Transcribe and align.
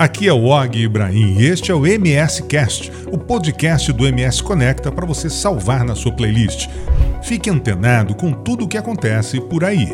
Aqui 0.00 0.28
é 0.28 0.32
o 0.32 0.44
Og 0.44 0.76
Ibrahim 0.76 1.40
e 1.40 1.46
este 1.46 1.72
é 1.72 1.74
o 1.74 1.84
MS 1.84 2.44
Cast, 2.44 2.92
o 3.10 3.18
podcast 3.18 3.92
do 3.92 4.06
MS 4.06 4.40
Conecta 4.44 4.92
para 4.92 5.04
você 5.04 5.28
salvar 5.28 5.84
na 5.84 5.96
sua 5.96 6.12
playlist. 6.12 6.68
Fique 7.20 7.50
antenado 7.50 8.14
com 8.14 8.32
tudo 8.32 8.64
o 8.64 8.68
que 8.68 8.78
acontece 8.78 9.40
por 9.40 9.64
aí. 9.64 9.88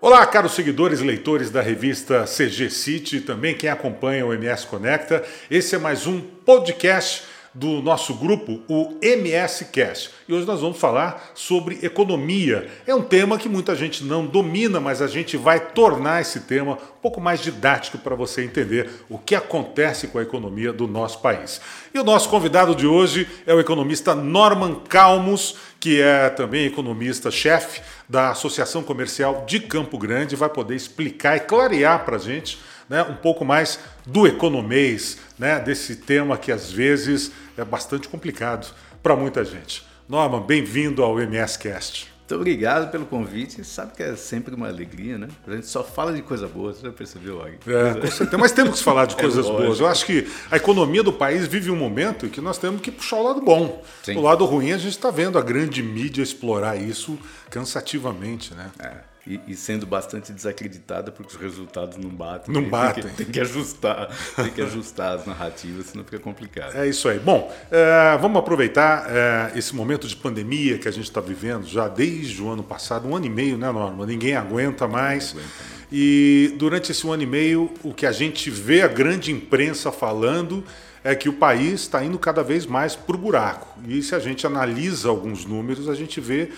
Olá, 0.00 0.24
caros 0.24 0.54
seguidores 0.54 1.00
e 1.00 1.04
leitores 1.04 1.50
da 1.50 1.60
revista 1.60 2.26
CG 2.26 2.70
City, 2.70 3.20
também 3.20 3.56
quem 3.56 3.68
acompanha 3.68 4.24
o 4.24 4.32
MS 4.32 4.68
Conecta. 4.68 5.24
Esse 5.50 5.74
é 5.74 5.78
mais 5.78 6.06
um 6.06 6.20
podcast 6.20 7.24
do 7.56 7.80
nosso 7.80 8.14
grupo, 8.14 8.60
o 8.68 8.98
MS 9.00 9.66
Cast. 9.66 10.10
E 10.28 10.34
hoje 10.34 10.46
nós 10.46 10.60
vamos 10.60 10.78
falar 10.78 11.30
sobre 11.34 11.78
economia. 11.82 12.68
É 12.86 12.94
um 12.94 13.00
tema 13.00 13.38
que 13.38 13.48
muita 13.48 13.74
gente 13.74 14.04
não 14.04 14.26
domina, 14.26 14.78
mas 14.78 15.00
a 15.00 15.06
gente 15.06 15.38
vai 15.38 15.58
tornar 15.58 16.20
esse 16.20 16.40
tema 16.40 16.74
um 16.74 17.00
pouco 17.00 17.18
mais 17.18 17.40
didático 17.40 17.96
para 17.96 18.14
você 18.14 18.44
entender 18.44 18.90
o 19.08 19.18
que 19.18 19.34
acontece 19.34 20.08
com 20.08 20.18
a 20.18 20.22
economia 20.22 20.70
do 20.70 20.86
nosso 20.86 21.20
país. 21.20 21.58
E 21.94 21.98
o 21.98 22.04
nosso 22.04 22.28
convidado 22.28 22.74
de 22.74 22.86
hoje 22.86 23.26
é 23.46 23.54
o 23.54 23.60
economista 23.60 24.14
Norman 24.14 24.74
Calmos, 24.86 25.56
que 25.80 25.98
é 26.00 26.28
também 26.28 26.66
economista-chefe 26.66 27.80
da 28.06 28.30
Associação 28.30 28.82
Comercial 28.82 29.44
de 29.46 29.60
Campo 29.60 29.96
Grande, 29.96 30.36
vai 30.36 30.50
poder 30.50 30.74
explicar 30.74 31.36
e 31.36 31.40
clarear 31.40 32.04
para 32.04 32.16
a 32.16 32.20
gente 32.20 32.58
né, 32.88 33.02
um 33.02 33.16
pouco 33.16 33.44
mais 33.44 33.78
do 34.06 34.26
economês, 34.26 35.18
né, 35.38 35.60
desse 35.60 35.96
tema 35.96 36.36
que 36.36 36.52
às 36.52 36.70
vezes 36.70 37.32
é 37.56 37.64
bastante 37.64 38.08
complicado 38.08 38.72
para 39.02 39.16
muita 39.16 39.44
gente. 39.44 39.84
Norman, 40.08 40.42
bem-vindo 40.42 41.02
ao 41.02 41.18
MSCast. 41.18 42.16
Muito 42.20 42.40
obrigado 42.40 42.90
pelo 42.90 43.06
convite. 43.06 43.62
Sabe 43.64 43.92
que 43.94 44.02
é 44.02 44.16
sempre 44.16 44.52
uma 44.52 44.66
alegria, 44.66 45.16
né? 45.16 45.28
A 45.46 45.52
gente 45.52 45.68
só 45.68 45.84
fala 45.84 46.12
de 46.12 46.22
coisa 46.22 46.48
boa, 46.48 46.72
você 46.72 46.82
já 46.82 46.92
percebeu, 46.92 47.38
Og? 47.38 47.58
É, 47.68 47.94
com 47.94 48.06
certeza. 48.08 48.38
Mas 48.38 48.50
temos 48.50 48.78
que 48.78 48.84
falar 48.84 49.06
de 49.06 49.14
é 49.18 49.20
coisas 49.20 49.46
é 49.46 49.48
boas. 49.48 49.78
Eu 49.78 49.86
acho 49.86 50.04
que 50.04 50.26
a 50.50 50.56
economia 50.56 51.04
do 51.04 51.12
país 51.12 51.46
vive 51.46 51.70
um 51.70 51.76
momento 51.76 52.26
em 52.26 52.28
que 52.28 52.40
nós 52.40 52.58
temos 52.58 52.80
que 52.80 52.90
puxar 52.90 53.18
o 53.18 53.22
lado 53.22 53.40
bom. 53.40 53.80
Sim. 54.02 54.16
O 54.16 54.22
lado 54.22 54.44
ruim 54.44 54.72
a 54.72 54.78
gente 54.78 54.96
está 54.96 55.08
vendo 55.08 55.38
a 55.38 55.42
grande 55.42 55.84
mídia 55.84 56.20
explorar 56.20 56.76
isso 56.76 57.16
cansativamente, 57.48 58.54
né? 58.54 58.72
É 58.80 59.15
e, 59.26 59.40
e, 59.48 59.56
sendo 59.56 59.84
bastante 59.86 60.32
desacreditada 60.32 61.10
porque 61.10 61.34
os 61.34 61.40
resultados 61.40 61.96
não 61.96 62.10
batem. 62.10 62.54
Não 62.54 62.62
batem. 62.62 63.02
Tem 63.02 63.10
que, 63.10 63.16
tem 63.16 63.26
que, 63.26 63.40
ajustar, 63.40 64.08
tem 64.36 64.50
que 64.50 64.62
ajustar 64.62 65.16
as 65.16 65.26
narrativas, 65.26 65.86
senão 65.86 66.04
fica 66.04 66.18
complicado. 66.18 66.76
É 66.76 66.88
isso 66.88 67.08
aí. 67.08 67.18
Bom, 67.18 67.52
é, 67.70 68.16
vamos 68.18 68.38
aproveitar 68.38 69.06
é, 69.08 69.58
esse 69.58 69.74
momento 69.74 70.06
de 70.06 70.14
pandemia 70.14 70.78
que 70.78 70.86
a 70.86 70.92
gente 70.92 71.04
está 71.04 71.20
vivendo 71.20 71.66
já 71.66 71.88
desde 71.88 72.40
o 72.40 72.48
ano 72.48 72.62
passado, 72.62 73.08
um 73.08 73.16
ano 73.16 73.26
e 73.26 73.30
meio, 73.30 73.58
né, 73.58 73.70
Norma? 73.70 74.06
Ninguém 74.06 74.36
aguenta 74.36 74.86
mais. 74.86 75.34
Não 75.34 75.40
aguenta 75.40 75.54
mais. 75.58 75.76
E 75.90 76.54
durante 76.58 76.90
esse 76.90 77.06
um 77.06 77.12
ano 77.12 77.22
e 77.22 77.26
meio, 77.26 77.72
o 77.82 77.94
que 77.94 78.06
a 78.06 78.12
gente 78.12 78.50
vê 78.50 78.82
a 78.82 78.88
grande 78.88 79.30
imprensa 79.30 79.92
falando 79.92 80.64
é 81.04 81.14
que 81.14 81.28
o 81.28 81.32
país 81.32 81.82
está 81.82 82.04
indo 82.04 82.18
cada 82.18 82.42
vez 82.42 82.66
mais 82.66 82.96
para 82.96 83.14
o 83.14 83.18
buraco. 83.18 83.78
E 83.86 84.02
se 84.02 84.14
a 84.14 84.18
gente 84.18 84.46
analisa 84.46 85.08
alguns 85.08 85.44
números, 85.44 85.88
a 85.88 85.94
gente 85.94 86.20
vê 86.20 86.50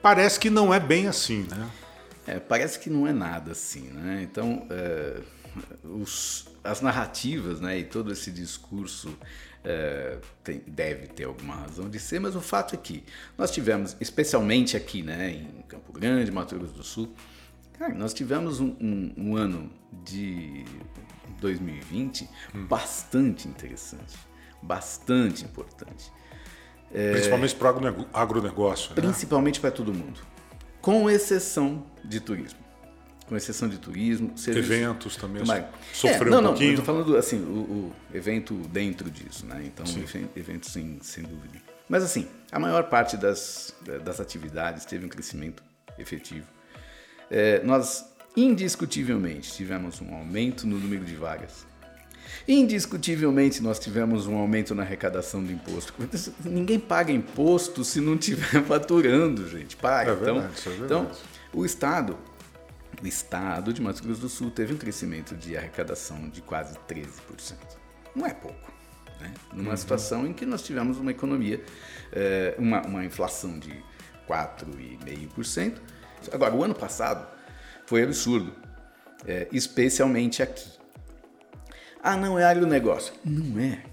parece 0.00 0.38
que 0.38 0.50
não 0.50 0.72
é 0.72 0.78
bem 0.78 1.06
assim, 1.06 1.46
né? 1.50 1.66
É, 2.26 2.38
parece 2.38 2.78
que 2.78 2.88
não 2.88 3.06
é 3.06 3.12
nada 3.12 3.52
assim, 3.52 3.88
né? 3.88 4.20
Então, 4.22 4.66
é, 4.70 5.20
os, 5.84 6.46
as 6.62 6.80
narrativas 6.80 7.60
né, 7.60 7.78
e 7.78 7.84
todo 7.84 8.12
esse 8.12 8.30
discurso 8.30 9.16
é, 9.64 10.18
tem, 10.42 10.62
deve 10.66 11.08
ter 11.08 11.24
alguma 11.24 11.56
razão 11.56 11.90
de 11.90 11.98
ser, 11.98 12.20
mas 12.20 12.36
o 12.36 12.40
fato 12.40 12.74
é 12.74 12.78
que 12.78 13.04
nós 13.36 13.50
tivemos, 13.50 13.96
especialmente 14.00 14.76
aqui 14.76 15.02
né, 15.02 15.30
em 15.30 15.62
Campo 15.62 15.92
Grande, 15.92 16.30
Mato 16.30 16.56
Grosso 16.56 16.74
do 16.74 16.84
Sul, 16.84 17.14
cara, 17.78 17.94
nós 17.94 18.14
tivemos 18.14 18.60
um, 18.60 18.76
um, 18.80 19.14
um 19.16 19.36
ano 19.36 19.70
de 20.04 20.64
2020 21.40 22.28
hum. 22.54 22.66
bastante 22.66 23.48
interessante, 23.48 24.16
bastante 24.62 25.44
importante. 25.44 26.10
Principalmente 26.90 27.54
para 27.54 27.72
o 27.72 28.06
agronegócio. 28.12 28.90
Né? 28.90 28.96
Principalmente 28.96 29.58
para 29.58 29.70
todo 29.70 29.94
mundo 29.94 30.31
com 30.82 31.08
exceção 31.08 31.86
de 32.04 32.20
turismo. 32.20 32.58
Com 33.26 33.36
exceção 33.36 33.68
de 33.68 33.78
turismo, 33.78 34.36
serviço, 34.36 34.72
eventos 34.72 35.16
também 35.16 35.42
mas, 35.46 35.64
sofreu 35.94 36.26
é, 36.26 36.30
não, 36.30 36.40
um 36.40 36.46
pouquinho. 36.48 36.72
Não, 36.72 36.80
estou 36.80 36.84
falando 36.84 37.16
assim, 37.16 37.40
o, 37.40 37.60
o, 37.60 37.92
evento 38.12 38.54
dentro 38.54 39.08
disso, 39.10 39.46
né? 39.46 39.62
Então, 39.64 39.86
sim. 39.86 40.04
evento 40.36 40.68
sem, 40.68 40.98
sem 41.00 41.22
dúvida. 41.22 41.58
Mas 41.88 42.02
assim, 42.02 42.28
a 42.50 42.58
maior 42.58 42.88
parte 42.90 43.16
das, 43.16 43.74
das 44.04 44.20
atividades 44.20 44.84
teve 44.84 45.06
um 45.06 45.08
crescimento 45.08 45.62
efetivo. 45.98 46.46
É, 47.30 47.62
nós 47.62 48.12
indiscutivelmente 48.36 49.52
tivemos 49.52 50.00
um 50.00 50.12
aumento 50.14 50.66
no 50.66 50.78
número 50.78 51.04
de 51.04 51.14
vagas 51.14 51.66
Indiscutivelmente, 52.46 53.62
nós 53.62 53.78
tivemos 53.78 54.26
um 54.26 54.36
aumento 54.36 54.74
na 54.74 54.82
arrecadação 54.82 55.42
do 55.42 55.52
imposto. 55.52 55.94
Ninguém 56.44 56.78
paga 56.78 57.12
imposto 57.12 57.84
se 57.84 58.00
não 58.00 58.14
estiver 58.14 58.62
faturando, 58.66 59.48
gente. 59.48 59.76
Paga. 59.76 60.12
É 60.12 60.14
verdade, 60.14 60.52
então, 60.60 60.72
é 60.72 60.76
então, 60.76 61.10
o 61.52 61.64
Estado, 61.64 62.18
o 63.02 63.06
Estado 63.06 63.72
de 63.72 63.80
Mato 63.80 64.02
Grosso 64.02 64.20
do 64.20 64.28
Sul 64.28 64.50
teve 64.50 64.74
um 64.74 64.76
crescimento 64.76 65.36
de 65.36 65.56
arrecadação 65.56 66.28
de 66.28 66.40
quase 66.42 66.74
13%. 66.88 67.54
Não 68.14 68.26
é 68.26 68.34
pouco. 68.34 68.72
Né? 69.20 69.32
Numa 69.52 69.70
uhum. 69.70 69.76
situação 69.76 70.26
em 70.26 70.32
que 70.32 70.44
nós 70.44 70.62
tivemos 70.62 70.98
uma 70.98 71.10
economia, 71.10 71.62
é, 72.12 72.54
uma, 72.58 72.82
uma 72.82 73.04
inflação 73.04 73.58
de 73.58 73.72
4,5%. 74.28 75.76
Agora, 76.32 76.54
o 76.54 76.62
ano 76.62 76.74
passado 76.74 77.26
foi 77.86 78.02
absurdo, 78.02 78.52
é, 79.26 79.48
especialmente 79.52 80.42
aqui. 80.42 80.81
Ah, 82.02 82.16
não, 82.16 82.38
é 82.38 82.44
agronegócio. 82.44 83.14
Não 83.24 83.60
é. 83.60 83.84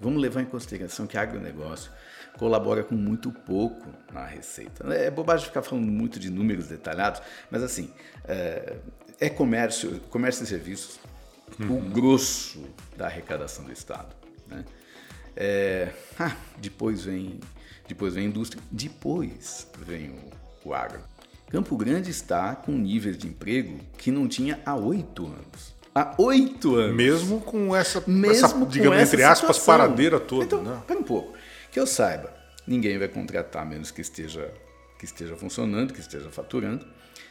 Vamos 0.00 0.20
levar 0.20 0.42
em 0.42 0.46
consideração 0.46 1.06
que 1.06 1.16
agronegócio 1.16 1.92
colabora 2.36 2.82
com 2.82 2.94
muito 2.94 3.30
pouco 3.30 3.92
na 4.12 4.26
receita. 4.26 4.84
É 4.94 5.10
bobagem 5.10 5.46
ficar 5.46 5.62
falando 5.62 5.86
muito 5.86 6.18
de 6.18 6.30
números 6.30 6.66
detalhados, 6.66 7.22
mas 7.50 7.62
assim, 7.62 7.92
é, 8.24 8.76
é 9.20 9.28
comércio, 9.28 10.00
comércio 10.10 10.42
e 10.42 10.46
serviços, 10.46 10.98
uhum. 11.60 11.78
o 11.78 11.80
grosso 11.90 12.64
da 12.96 13.06
arrecadação 13.06 13.64
do 13.64 13.72
Estado. 13.72 14.14
Né? 14.48 14.64
É, 15.36 15.92
ah, 16.18 16.34
depois 16.58 17.04
vem 17.04 17.38
depois 17.86 18.14
vem 18.14 18.24
a 18.24 18.28
indústria, 18.28 18.62
depois 18.70 19.68
vem 19.78 20.10
o, 20.10 20.68
o 20.68 20.74
agro. 20.74 21.00
Campo 21.50 21.76
Grande 21.76 22.10
está 22.10 22.56
com 22.56 22.72
níveis 22.72 23.18
de 23.18 23.28
emprego 23.28 23.78
que 23.98 24.10
não 24.10 24.26
tinha 24.26 24.60
há 24.64 24.74
oito 24.74 25.26
anos 25.26 25.74
há 25.94 26.14
oito 26.18 26.74
anos. 26.76 26.96
Mesmo 26.96 27.40
com 27.40 27.74
essa, 27.74 28.02
Mesmo 28.06 28.46
essa 28.46 28.66
digamos, 28.66 28.98
essa 28.98 29.14
entre 29.14 29.24
aspas, 29.24 29.56
situação. 29.56 29.64
paradeira 29.66 30.20
toda. 30.20 30.44
Então, 30.44 30.62
né? 30.62 30.82
Pera 30.86 31.00
um 31.00 31.04
pouco. 31.04 31.34
Que 31.70 31.80
eu 31.80 31.86
saiba, 31.86 32.32
ninguém 32.66 32.98
vai 32.98 33.08
contratar 33.08 33.64
menos 33.66 33.90
que 33.90 34.00
esteja, 34.00 34.52
que 34.98 35.04
esteja 35.04 35.36
funcionando, 35.36 35.92
que 35.92 36.00
esteja 36.00 36.30
faturando. 36.30 36.86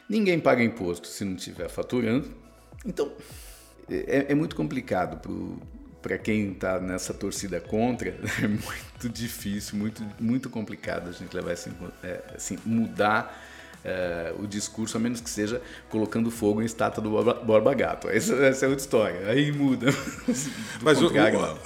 Ninguém 0.10 0.40
paga 0.40 0.64
imposto 0.64 1.08
se 1.08 1.24
não 1.24 1.36
estiver 1.36 1.70
faturando. 1.70 2.30
Então, 2.86 3.12
é, 3.90 4.28
é 4.30 4.36
muito 4.36 4.56
complicado 4.56 5.22
para 6.02 6.18
quem 6.18 6.52
está 6.52 6.80
nessa 6.80 7.14
torcida 7.14 7.60
contra. 7.60 8.12
É 8.44 8.48
muito 8.48 9.10
difícil, 9.10 9.78
muito, 9.78 10.04
muito 10.20 10.50
complicado 10.50 11.10
a 11.10 11.12
gente 11.12 11.34
levar 11.36 11.52
assim, 11.52 11.72
é, 12.04 12.22
assim 12.36 12.58
mudar 12.66 13.51
é, 13.84 14.34
o 14.38 14.46
discurso, 14.46 14.98
a 14.98 15.00
menos 15.00 15.22
que 15.22 15.30
seja 15.30 15.62
colocando 15.90 16.30
fogo 16.30 16.62
em 16.62 16.66
estátua 16.66 17.04
do 17.04 17.10
Borba 17.44 17.74
Gato. 17.74 18.10
Essa, 18.10 18.36
essa 18.36 18.66
é 18.66 18.70
outra 18.70 18.84
história. 18.84 19.28
Aí 19.28 19.52
muda. 19.52 19.88
Mas 20.82 21.02
o, 21.02 21.12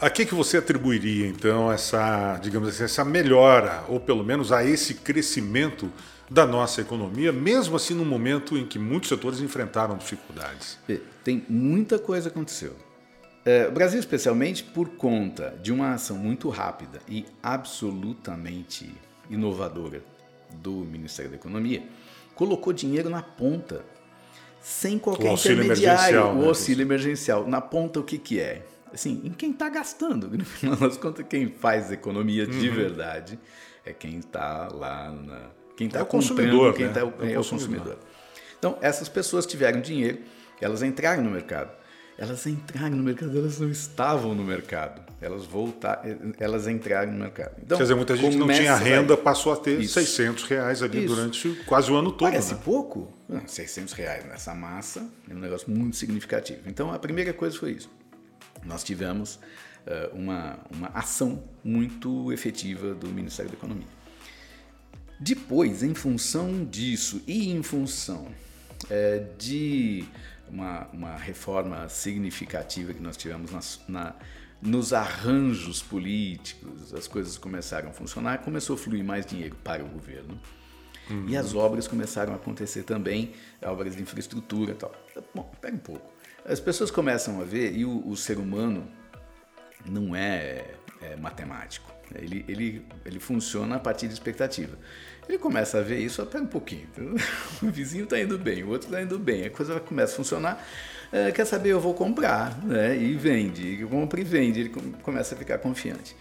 a 0.01 0.09
que, 0.09 0.25
que 0.25 0.35
você 0.35 0.57
atribuiria, 0.57 1.27
então, 1.27 1.71
essa, 1.71 2.37
digamos 2.41 2.69
assim, 2.69 2.83
essa 2.83 3.03
melhora, 3.03 3.83
ou 3.87 3.99
pelo 3.99 4.23
menos 4.23 4.51
a 4.51 4.63
esse 4.63 4.95
crescimento 4.95 5.91
da 6.29 6.45
nossa 6.45 6.81
economia, 6.81 7.31
mesmo 7.31 7.75
assim 7.75 7.93
num 7.93 8.05
momento 8.05 8.57
em 8.57 8.65
que 8.65 8.79
muitos 8.79 9.09
setores 9.09 9.39
enfrentaram 9.41 9.97
dificuldades? 9.97 10.77
Tem 11.23 11.45
muita 11.47 11.99
coisa 11.99 12.29
aconteceu. 12.29 12.75
É, 13.45 13.67
o 13.67 13.71
Brasil, 13.71 13.99
especialmente 13.99 14.63
por 14.63 14.89
conta 14.89 15.55
de 15.61 15.71
uma 15.71 15.93
ação 15.93 16.17
muito 16.17 16.49
rápida 16.49 16.99
e 17.07 17.25
absolutamente 17.43 18.91
inovadora 19.29 20.03
do 20.55 20.71
Ministério 20.71 21.29
da 21.29 21.37
Economia, 21.37 21.83
colocou 22.35 22.71
dinheiro 22.73 23.09
na 23.09 23.21
ponta, 23.21 23.83
sem 24.61 24.99
qualquer 24.99 25.31
o 25.31 25.33
intermediário. 25.33 26.25
O 26.27 26.35
né? 26.35 26.47
auxílio 26.47 26.83
emergencial. 26.83 27.47
Na 27.47 27.61
ponta, 27.61 27.99
o 27.99 28.03
que, 28.03 28.17
que 28.17 28.39
é? 28.39 28.65
Assim, 28.93 29.21
em 29.23 29.31
quem 29.31 29.51
está 29.51 29.69
gastando. 29.69 30.29
No 30.35 30.45
final 30.45 30.75
das 30.75 30.97
contas, 30.97 31.25
quem 31.27 31.49
faz 31.49 31.91
economia 31.91 32.45
de 32.45 32.69
uhum. 32.69 32.75
verdade 32.75 33.39
é 33.85 33.93
quem 33.93 34.19
está 34.19 34.67
lá 34.71 35.11
na. 35.11 35.49
Quem 35.75 35.87
está 35.87 35.99
é 35.99 36.03
o 36.03 36.05
consumidor. 36.05 36.73
Quem 36.73 36.87
né? 36.87 36.93
tá, 36.93 37.01
é, 37.01 37.33
é, 37.33 37.39
o 37.39 37.43
consumidor. 37.43 37.97
Então, 38.57 38.77
essas 38.81 39.09
pessoas 39.09 39.45
tiveram 39.45 39.81
dinheiro, 39.81 40.19
elas 40.61 40.81
entraram 40.81 41.23
no 41.23 41.29
mercado 41.29 41.71
elas 42.17 42.45
entraram 42.47 42.95
no 42.95 43.03
mercado, 43.03 43.37
elas 43.37 43.59
não 43.59 43.69
estavam 43.69 44.33
no 44.33 44.43
mercado. 44.43 45.01
Elas 45.21 45.45
voltaram, 45.45 46.33
elas 46.39 46.67
entraram 46.67 47.11
no 47.11 47.19
mercado. 47.19 47.55
Então, 47.61 47.77
Quer 47.77 47.83
dizer, 47.83 47.95
muita 47.95 48.15
gente 48.15 48.37
não 48.37 48.47
tinha 48.47 48.75
renda, 48.75 49.17
passou 49.17 49.51
a 49.51 49.57
ter 49.57 49.79
Isso. 49.81 49.93
600 49.93 50.43
reais 50.43 50.83
ali 50.83 51.05
Isso. 51.05 51.15
durante 51.15 51.49
quase 51.65 51.91
o 51.91 51.95
ano 51.95 52.11
todo. 52.11 52.29
Parece 52.29 52.53
né? 52.53 52.61
pouco? 52.63 53.11
Não, 53.27 53.45
600 53.45 53.93
reais 53.93 54.25
nessa 54.25 54.53
massa 54.53 55.07
é 55.29 55.33
um 55.33 55.39
negócio 55.39 55.69
muito 55.69 55.97
significativo. 55.97 56.61
Então, 56.67 56.93
a 56.93 56.99
primeira 56.99 57.33
coisa 57.33 57.57
foi 57.57 57.71
isso. 57.71 57.89
Nós 58.63 58.83
tivemos 58.83 59.35
uh, 59.35 60.15
uma, 60.15 60.59
uma 60.71 60.87
ação 60.89 61.43
muito 61.63 62.31
efetiva 62.31 62.93
do 62.93 63.07
Ministério 63.07 63.51
da 63.51 63.57
Economia. 63.57 63.87
Depois, 65.19 65.81
em 65.81 65.93
função 65.93 66.65
disso 66.65 67.21
e 67.25 67.49
em 67.49 67.63
função 67.63 68.27
é, 68.89 69.23
de 69.37 70.05
uma, 70.49 70.87
uma 70.91 71.15
reforma 71.15 71.87
significativa 71.89 72.93
que 72.93 73.01
nós 73.01 73.17
tivemos 73.17 73.51
na, 73.51 73.61
na, 73.87 74.15
nos 74.61 74.93
arranjos 74.93 75.81
políticos, 75.81 76.93
as 76.93 77.07
coisas 77.07 77.37
começaram 77.37 77.89
a 77.89 77.93
funcionar, 77.93 78.39
começou 78.39 78.75
a 78.75 78.79
fluir 78.79 79.03
mais 79.03 79.25
dinheiro 79.25 79.55
para 79.63 79.83
o 79.83 79.87
governo. 79.87 80.39
Uhum. 81.09 81.29
E 81.29 81.37
as 81.37 81.53
obras 81.53 81.87
começaram 81.87 82.33
a 82.33 82.35
acontecer 82.35 82.83
também, 82.83 83.33
obras 83.61 83.95
de 83.95 84.01
infraestrutura 84.01 84.71
e 84.71 84.75
tal. 84.75 84.91
Bom, 85.33 85.51
pega 85.61 85.75
um 85.75 85.79
pouco. 85.79 86.11
As 86.43 86.59
pessoas 86.59 86.89
começam 86.89 87.41
a 87.41 87.43
ver, 87.43 87.75
e 87.75 87.85
o, 87.85 88.07
o 88.07 88.15
ser 88.15 88.37
humano 88.37 88.87
não 89.85 90.15
é, 90.15 90.75
é 91.01 91.15
matemático. 91.15 91.94
Ele, 92.13 92.45
ele, 92.47 92.85
ele 93.05 93.19
funciona 93.19 93.75
a 93.75 93.79
partir 93.79 94.07
de 94.07 94.13
expectativa. 94.13 94.77
Ele 95.27 95.37
começa 95.37 95.79
a 95.79 95.81
ver 95.81 95.99
isso 95.99 96.21
até 96.21 96.39
um 96.39 96.45
pouquinho. 96.45 96.87
O 97.63 97.67
vizinho 97.67 98.03
está 98.03 98.19
indo 98.19 98.37
bem, 98.37 98.63
o 98.63 98.69
outro 98.69 98.87
está 98.87 99.01
indo 99.01 99.17
bem. 99.17 99.45
A 99.45 99.49
coisa 99.49 99.79
começa 99.79 100.13
a 100.13 100.15
funcionar. 100.15 100.67
É, 101.11 101.31
quer 101.31 101.45
saber, 101.45 101.69
eu 101.69 101.79
vou 101.79 101.93
comprar. 101.93 102.63
Né? 102.63 102.97
E 102.97 103.13
vende. 103.15 103.85
Compra 103.89 104.19
e 104.19 104.23
vende. 104.23 104.59
Ele 104.61 104.69
começa 105.01 105.35
a 105.35 105.37
ficar 105.37 105.57
confiante. 105.57 106.15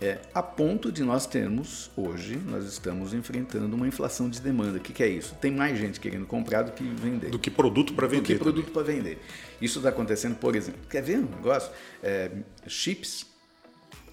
É, 0.00 0.18
a 0.34 0.42
ponto 0.42 0.92
de 0.92 1.02
nós 1.02 1.26
termos, 1.26 1.90
hoje, 1.96 2.36
nós 2.36 2.66
estamos 2.66 3.14
enfrentando 3.14 3.74
uma 3.74 3.88
inflação 3.88 4.28
de 4.28 4.40
demanda. 4.40 4.76
O 4.76 4.80
que, 4.80 4.92
que 4.92 5.02
é 5.02 5.08
isso? 5.08 5.34
Tem 5.36 5.50
mais 5.50 5.78
gente 5.78 5.98
querendo 5.98 6.26
comprar 6.26 6.62
do 6.62 6.72
que 6.72 6.84
vender. 6.84 7.30
Do 7.30 7.38
que 7.38 7.50
produto 7.50 7.94
para 7.94 8.06
vender. 8.06 8.20
Do 8.20 8.26
que 8.26 8.38
produto 8.38 8.70
para 8.72 8.82
vender. 8.82 9.18
Isso 9.60 9.78
está 9.78 9.88
acontecendo, 9.88 10.36
por 10.36 10.54
exemplo, 10.54 10.80
quer 10.90 11.02
ver 11.02 11.18
um 11.18 11.36
negócio? 11.36 11.70
É, 12.02 12.30
chips 12.66 13.26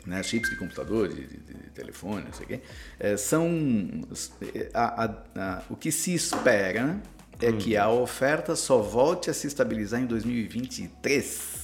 né, 0.06 0.22
chips 0.22 0.50
de 0.50 0.56
computador, 0.58 1.08
de, 1.08 1.28
de, 1.28 1.38
de 1.38 1.70
telefone, 1.74 2.26
não 2.26 2.34
sei 2.34 2.46
o 2.46 2.48
quê, 2.48 2.62
é, 3.00 3.18
são 3.18 3.50
a, 4.74 5.06
a, 5.06 5.14
a, 5.36 5.62
o 5.70 5.76
que 5.76 5.92
se 5.92 6.14
espera 6.14 7.02
é 7.40 7.50
hum. 7.50 7.58
que 7.58 7.76
a 7.76 7.90
oferta 7.90 8.56
só 8.56 8.80
volte 8.80 9.30
a 9.30 9.34
se 9.34 9.48
estabilizar 9.48 10.02
em 10.02 10.06
2023. 10.06 11.64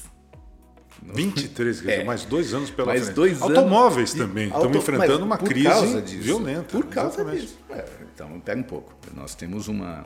23, 1.02 1.82
quer 1.82 1.88
dizer, 1.88 2.02
é. 2.02 2.04
mais 2.04 2.26
dois 2.26 2.54
anos 2.54 2.70
pela 2.70 2.88
mais 2.88 3.04
frente. 3.04 3.16
Dois 3.16 3.42
Automóveis 3.42 4.14
anos, 4.14 4.28
também 4.28 4.48
estão 4.48 4.72
enfrentando 4.72 5.24
uma 5.24 5.38
crise 5.38 6.02
disso, 6.02 6.24
violenta. 6.24 6.78
Por 6.78 6.86
causa 6.88 7.22
exatamente. 7.22 7.42
disso. 7.44 7.58
É, 7.70 7.86
então, 8.14 8.40
pega 8.40 8.60
um 8.60 8.64
pouco. 8.64 8.94
Nós 9.16 9.36
temos 9.36 9.68
uma. 9.68 10.06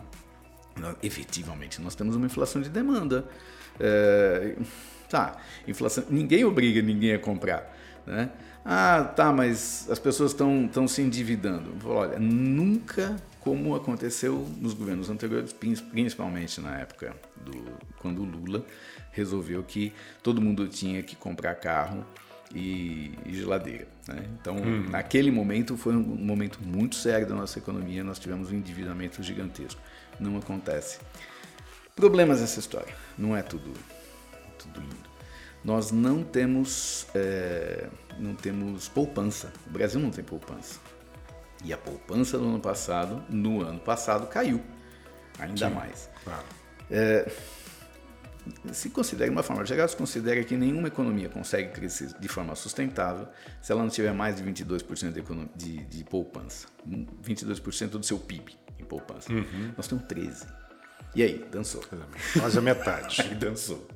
Efetivamente, 1.01 1.81
nós 1.81 1.95
temos 1.95 2.15
uma 2.15 2.25
inflação 2.25 2.61
de 2.61 2.69
demanda. 2.69 3.25
É, 3.79 4.55
tá, 5.09 5.37
inflação. 5.67 6.03
Ninguém 6.09 6.45
obriga 6.45 6.81
ninguém 6.81 7.13
a 7.13 7.19
comprar. 7.19 7.75
Né? 8.05 8.29
Ah, 8.65 9.11
tá, 9.15 9.31
mas 9.31 9.89
as 9.89 9.99
pessoas 9.99 10.31
estão 10.31 10.87
se 10.87 11.01
endividando. 11.01 11.71
Olha, 11.85 12.17
nunca 12.19 13.15
como 13.39 13.75
aconteceu 13.75 14.47
nos 14.59 14.73
governos 14.73 15.09
anteriores, 15.09 15.53
principalmente 15.53 16.61
na 16.61 16.79
época 16.79 17.13
do 17.35 17.51
quando 17.99 18.21
o 18.21 18.25
Lula 18.25 18.65
resolveu 19.11 19.61
que 19.63 19.93
todo 20.21 20.41
mundo 20.41 20.67
tinha 20.67 21.03
que 21.03 21.15
comprar 21.15 21.55
carro 21.55 22.05
e, 22.55 23.11
e 23.25 23.33
geladeira. 23.33 23.87
Né? 24.07 24.25
Então, 24.39 24.55
hum. 24.55 24.89
naquele 24.89 25.29
momento 25.29 25.75
foi 25.75 25.93
um 25.93 26.01
momento 26.01 26.59
muito 26.63 26.95
sério 26.95 27.27
da 27.27 27.35
nossa 27.35 27.59
economia, 27.59 28.03
nós 28.03 28.17
tivemos 28.17 28.49
um 28.49 28.55
endividamento 28.55 29.21
gigantesco. 29.21 29.81
Não 30.19 30.37
acontece. 30.37 30.99
Problemas 31.95 32.41
essa 32.41 32.59
história. 32.59 32.93
Não 33.17 33.35
é 33.35 33.41
tudo, 33.41 33.71
nós 35.63 35.91
não 35.91 36.23
temos, 36.23 37.07
é, 37.15 37.87
não 38.19 38.35
temos 38.35 38.87
poupança. 38.89 39.51
O 39.67 39.69
Brasil 39.69 39.99
não 39.99 40.09
tem 40.09 40.23
poupança. 40.23 40.79
E 41.63 41.71
a 41.71 41.77
poupança 41.77 42.37
do 42.37 42.45
ano 42.45 42.59
passado, 42.59 43.23
no 43.29 43.61
ano 43.61 43.79
passado, 43.79 44.27
caiu 44.27 44.61
ainda 45.39 45.69
Sim, 45.69 45.73
mais. 45.73 46.09
Claro. 46.23 46.43
É, 46.91 47.31
se 48.73 48.89
considera, 48.89 49.29
de 49.29 49.35
uma 49.35 49.43
forma 49.43 49.65
geral, 49.65 49.87
se 49.87 49.95
considera 49.95 50.43
que 50.43 50.55
nenhuma 50.57 50.89
economia 50.89 51.29
consegue 51.29 51.69
crescer 51.69 52.13
de 52.19 52.27
forma 52.27 52.55
sustentável 52.55 53.27
se 53.61 53.71
ela 53.71 53.81
não 53.81 53.89
tiver 53.89 54.13
mais 54.13 54.35
de 54.35 54.43
22% 54.43 55.11
de, 55.13 55.19
economia, 55.19 55.49
de, 55.55 55.77
de 55.85 56.03
poupança. 56.03 56.67
22% 56.85 57.89
do 57.91 58.03
seu 58.03 58.19
PIB 58.19 58.57
em 58.77 58.83
poupança. 58.83 59.31
Uhum. 59.31 59.73
Nós 59.77 59.87
temos 59.87 60.03
13%. 60.05 60.45
E 61.15 61.21
aí, 61.21 61.45
dançou. 61.51 61.81
Quase 62.39 62.57
a 62.57 62.61
metade. 62.61 63.21
aí 63.21 63.35
dançou. 63.35 63.87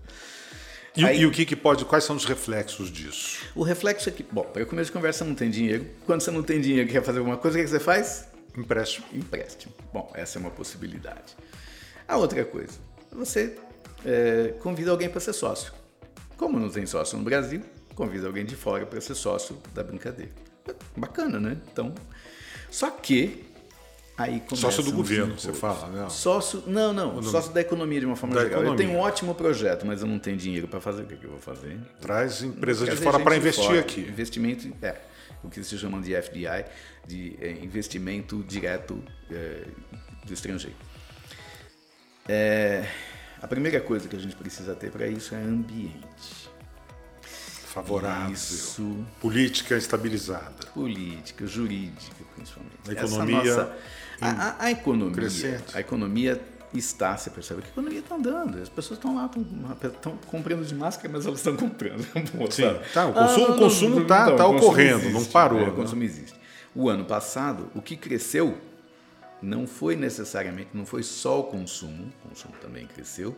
E, 0.97 1.05
Aí, 1.05 1.19
e, 1.19 1.25
o 1.27 1.31
que, 1.31 1.45
que 1.45 1.55
pode, 1.55 1.85
quais 1.85 2.03
são 2.03 2.15
os 2.15 2.25
reflexos 2.25 2.91
disso? 2.91 3.45
O 3.53 3.61
reflexo 3.61 4.09
é 4.09 4.11
que, 4.11 4.23
bom, 4.23 4.41
para 4.41 4.65
começo 4.65 4.87
de 4.87 4.93
conversa, 4.93 5.23
não 5.23 5.35
tem 5.35 5.47
dinheiro. 5.47 5.85
Quando 6.07 6.21
você 6.21 6.31
não 6.31 6.41
tem 6.41 6.59
dinheiro 6.59 6.89
e 6.89 6.91
quer 6.91 7.03
fazer 7.03 7.19
alguma 7.19 7.37
coisa, 7.37 7.55
o 7.55 7.59
que, 7.59 7.65
que 7.65 7.69
você 7.69 7.79
faz? 7.79 8.27
Empréstimo. 8.57 9.05
Empréstimo. 9.13 9.73
Bom, 9.93 10.11
essa 10.15 10.39
é 10.39 10.41
uma 10.41 10.49
possibilidade. 10.49 11.37
A 12.07 12.17
outra 12.17 12.43
coisa, 12.43 12.79
você 13.11 13.55
é, 14.03 14.55
convida 14.59 14.89
alguém 14.89 15.07
para 15.07 15.19
ser 15.19 15.33
sócio. 15.33 15.71
Como 16.35 16.59
não 16.59 16.69
tem 16.69 16.87
sócio 16.87 17.15
no 17.15 17.23
Brasil, 17.23 17.61
convida 17.93 18.25
alguém 18.25 18.43
de 18.43 18.55
fora 18.55 18.83
para 18.83 18.99
ser 18.99 19.13
sócio 19.13 19.55
da 19.75 19.83
brincadeira. 19.83 20.31
Bacana, 20.95 21.39
né? 21.39 21.57
Então, 21.71 21.93
só 22.71 22.89
que 22.89 23.45
Aí 24.17 24.41
sócio 24.55 24.81
do 24.81 24.91
governo, 24.91 25.37
você 25.37 25.53
fala, 25.53 25.89
né? 25.89 26.09
Sócio, 26.09 26.63
não, 26.65 26.91
não, 26.91 27.21
sócio 27.21 27.53
da 27.53 27.61
economia 27.61 27.99
de 27.99 28.05
uma 28.07 28.15
forma 28.15 28.33
da 28.33 28.41
geral. 28.41 28.61
Economia. 28.61 28.83
Eu 28.83 28.87
tenho 28.87 28.97
um 28.97 29.01
ótimo 29.01 29.35
projeto, 29.35 29.85
mas 29.85 30.01
eu 30.01 30.07
não 30.07 30.17
tenho 30.17 30.35
dinheiro 30.35 30.67
para 30.67 30.81
fazer. 30.81 31.03
O 31.03 31.05
que, 31.05 31.13
é 31.13 31.17
que, 31.17 31.25
eu 31.25 31.29
vou 31.29 31.39
fazer? 31.39 31.77
Traz 32.01 32.41
empresas 32.41 32.89
de 32.89 32.95
fora 32.95 33.19
para 33.19 33.37
investir 33.37 33.63
fora. 33.63 33.79
aqui. 33.79 34.01
Investimento, 34.01 34.67
é, 34.81 34.95
o 35.43 35.49
que 35.49 35.63
se 35.63 35.77
chama 35.77 36.01
de 36.01 36.19
FDI, 36.19 36.65
de 37.05 37.37
é, 37.39 37.51
investimento 37.63 38.43
direto 38.43 39.03
é, 39.29 39.65
do 40.25 40.33
estrangeiro. 40.33 40.75
É, 42.27 42.87
a 43.39 43.47
primeira 43.47 43.79
coisa 43.81 44.07
que 44.07 44.15
a 44.15 44.19
gente 44.19 44.35
precisa 44.35 44.73
ter 44.73 44.89
para 44.89 45.07
isso 45.07 45.35
é 45.35 45.37
ambiente. 45.37 46.49
Favorável. 47.21 48.33
Isso. 48.33 49.05
Política 49.21 49.77
estabilizada. 49.77 50.65
Política, 50.73 51.45
jurídica, 51.45 52.15
principalmente. 52.35 52.77
A 52.87 52.91
economia. 52.93 53.43
Nossa, 53.43 53.77
a, 54.21 54.29
a, 54.29 54.65
a 54.65 54.71
economia, 54.71 55.15
crescente. 55.15 55.75
a 55.75 55.79
economia 55.79 56.41
está, 56.73 57.15
você 57.15 57.29
percebe 57.29 57.61
que 57.61 57.67
a 57.67 57.71
economia 57.71 57.99
está 57.99 58.15
andando. 58.15 58.61
As 58.61 58.69
pessoas 58.69 58.97
estão 58.97 59.15
lá, 59.15 59.29
estão 59.83 60.17
comprando 60.27 60.65
de 60.65 60.75
máscara, 60.75 61.09
mas 61.11 61.25
elas 61.25 61.39
estão 61.39 61.55
comprando. 61.55 62.05
Sim, 62.51 62.63
tá, 62.93 63.07
o 63.07 63.13
consumo 63.13 63.53
ah, 63.53 63.57
consumo 63.57 64.01
está 64.01 64.25
tá, 64.25 64.35
tá 64.35 64.47
ocorrendo, 64.47 64.99
existe, 64.99 65.13
não 65.13 65.25
parou. 65.25 65.59
É, 65.61 65.69
o 65.69 65.75
consumo 65.75 66.03
existe. 66.03 66.35
O 66.75 66.89
ano 66.89 67.05
passado, 67.05 67.69
o 67.73 67.81
que 67.81 67.95
cresceu 67.95 68.57
não 69.41 69.67
foi 69.67 69.95
necessariamente, 69.95 70.69
não 70.73 70.85
foi 70.85 71.03
só 71.03 71.39
o 71.39 71.43
consumo, 71.45 72.11
o 72.25 72.29
consumo 72.29 72.53
também 72.61 72.87
cresceu, 72.87 73.35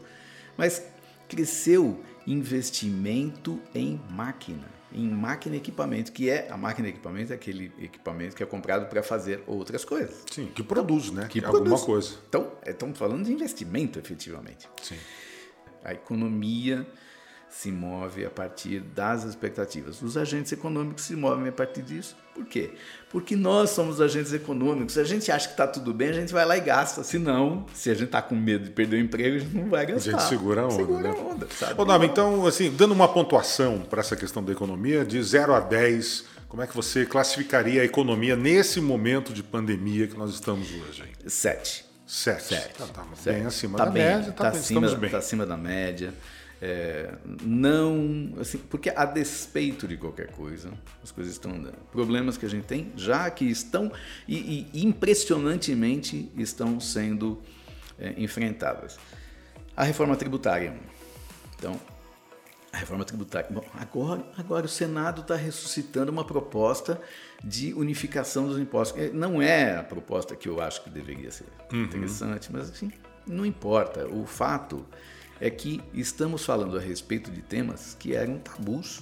mas 0.58 0.84
cresceu 1.28 2.04
investimento 2.26 3.60
em 3.74 4.02
máquina 4.10 4.79
em 4.92 5.08
máquina 5.10 5.56
e 5.56 5.60
equipamento, 5.60 6.12
que 6.12 6.30
é 6.30 6.50
a 6.50 6.58
máquina 6.58 6.88
e 6.88 6.92
equipamento 6.92 7.32
é 7.32 7.36
aquele 7.36 7.72
equipamento 7.80 8.36
que 8.36 8.42
é 8.42 8.46
comprado 8.46 8.90
para 8.90 9.04
fazer 9.04 9.44
outras 9.46 9.86
coisas. 9.86 10.24
Sim, 10.32 10.48
que 10.48 10.64
produz, 10.64 11.06
então, 11.06 11.16
né? 11.22 11.28
Que 11.28 11.44
alguma 11.44 11.64
produz. 11.64 11.82
coisa. 11.84 12.16
Então, 12.28 12.52
estamos 12.66 12.98
falando 12.98 13.26
de 13.26 13.32
investimento, 13.32 14.00
efetivamente. 14.00 14.68
Sim. 14.82 14.98
A 15.84 15.94
economia 15.94 16.88
se 17.50 17.72
move 17.72 18.24
a 18.26 18.30
partir 18.30 18.80
das 18.80 19.24
expectativas. 19.24 20.02
Os 20.02 20.16
agentes 20.16 20.52
econômicos 20.52 21.04
se 21.04 21.16
movem 21.16 21.50
a 21.50 21.52
partir 21.52 21.82
disso. 21.82 22.16
Por 22.34 22.46
quê? 22.46 22.72
Porque 23.10 23.36
nós 23.36 23.72
somos 23.72 24.00
agentes 24.00 24.32
econômicos. 24.32 24.94
Se 24.94 25.00
a 25.00 25.04
gente 25.04 25.32
acha 25.32 25.48
que 25.48 25.54
está 25.54 25.68
tudo 25.68 25.94
bem, 25.94 26.10
a 26.10 26.14
gente 26.14 26.32
vai 26.32 26.46
lá 26.46 26.56
e 26.56 26.62
gasta. 26.62 27.04
Se 27.04 27.18
não, 27.18 27.66
se 27.74 27.90
a 27.90 27.94
gente 27.94 28.06
está 28.06 28.22
com 28.22 28.36
medo 28.36 28.66
de 28.66 28.72
perder 28.72 28.98
o 28.98 29.00
emprego, 29.00 29.38
a 29.38 29.40
gente 29.40 29.56
não 29.56 29.68
vai 29.68 29.86
gastar. 29.86 30.16
A 30.16 30.20
gente 30.20 30.30
segura 30.30 30.62
a 30.62 30.66
onda. 30.66 30.76
Segura 30.76 31.02
né? 31.02 31.10
a 31.10 31.22
onda, 31.22 31.48
sabe? 31.50 31.82
Ô, 31.82 31.86
Nami, 31.86 32.06
então, 32.06 32.46
assim, 32.46 32.70
dando 32.72 32.94
uma 32.94 33.08
pontuação 33.08 33.80
para 33.80 34.00
essa 34.00 34.16
questão 34.16 34.44
da 34.44 34.52
economia, 34.52 35.04
de 35.04 35.22
0 35.22 35.54
a 35.54 35.60
10, 35.60 36.26
como 36.48 36.62
é 36.62 36.68
que 36.68 36.76
você 36.76 37.06
classificaria 37.06 37.82
a 37.82 37.86
economia 37.86 38.36
nesse 38.36 38.80
momento 38.80 39.34
de 39.34 39.44
pandemia 39.44 40.08
que 40.08 40.18
nós 40.18 40.34
estamos 40.34 40.68
hoje? 40.70 41.04
Sete. 41.28 41.86
Sete. 42.06 42.56
Sete. 42.56 42.74
Tá, 42.76 42.86
tá 42.88 43.06
bem 43.24 43.46
acima 43.46 43.78
tá 43.78 43.86
da 43.86 43.92
bem, 43.92 44.04
média, 44.04 44.32
tá, 44.32 44.44
tá 44.46 44.50
acima, 44.50 44.62
estamos 44.82 44.94
bem. 44.94 45.08
Está 45.08 45.18
acima 45.20 45.46
da 45.46 45.58
média. 45.58 46.14
É, 46.62 47.14
não, 47.42 48.34
assim, 48.40 48.58
porque 48.58 48.92
a 48.94 49.06
despeito 49.06 49.88
de 49.88 49.96
qualquer 49.96 50.32
coisa, 50.32 50.72
as 51.02 51.12
coisas 51.12 51.34
estão 51.34 51.52
andando. 51.52 51.78
Problemas 51.92 52.38
que 52.38 52.46
a 52.46 52.50
gente 52.50 52.66
tem 52.66 52.92
já 52.98 53.30
que 53.30 53.46
estão 53.46 53.92
e, 54.28 54.68
e 54.74 54.86
impressionantemente 54.86 56.30
estão 56.36 56.80
sendo 56.80 57.42
é, 57.98 58.14
enfrentadas. 58.18 59.00
A 59.76 59.84
reforma 59.84 60.18
tributária, 60.18 60.76
Então, 61.58 61.80
a 62.74 62.78
reforma 62.78 63.06
tributária. 63.06 63.50
Bom, 63.50 63.64
agora, 63.74 64.24
agora 64.38 64.66
o 64.66 64.70
Senado 64.70 65.22
está 65.22 65.36
ressuscitando 65.36 66.12
uma 66.12 66.26
proposta 66.26 67.02
de 67.44 67.74
unificação 67.74 68.48
dos 68.48 68.60
impostos. 68.60 69.02
É, 69.02 69.10
não 69.10 69.42
é 69.42 69.78
a 69.78 69.84
proposta 69.84 70.36
que 70.36 70.50
eu 70.50 70.62
acho 70.62 70.84
que 70.84 70.90
deveria 70.90 71.32
ser 71.32 71.48
uhum. 71.72 71.84
interessante, 71.84 72.52
mas 72.52 72.70
assim, 72.70 72.92
não 73.26 73.46
importa. 73.46 74.08
O 74.08 74.26
fato 74.26 74.86
é 75.40 75.50
que 75.50 75.82
estamos 75.94 76.46
falando 76.46 76.78
a 76.78 76.82
respeito 76.82 77.32
de 77.32 77.42
temas 77.42 77.96
que 77.98 78.14
eram 78.14 78.38
tabus. 78.40 79.02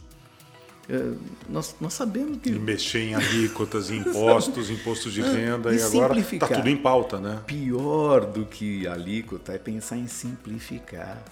É, 0.89 1.13
nós, 1.50 1.75
nós 1.82 1.94
sabemos 1.94 2.38
que. 2.38 2.50
E 2.50 2.60
mexer 2.60 3.00
em 3.00 3.15
alíquotas, 3.15 3.89
impostos, 3.91 4.70
impostos 4.70 5.13
de 5.13 5.22
renda, 5.22 5.74
e, 5.74 5.77
e 5.77 5.82
agora 5.82 6.17
está 6.17 6.48
tudo 6.48 6.70
em 6.70 6.77
pauta, 6.77 7.20
né? 7.20 7.41
Pior 7.46 8.25
do 8.25 8.46
que 8.46 8.88
alíquota 8.88 9.53
é 9.53 9.58
pensar 9.58 9.98
em 9.98 10.08
simplificar. 10.08 11.24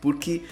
Porque 0.00 0.42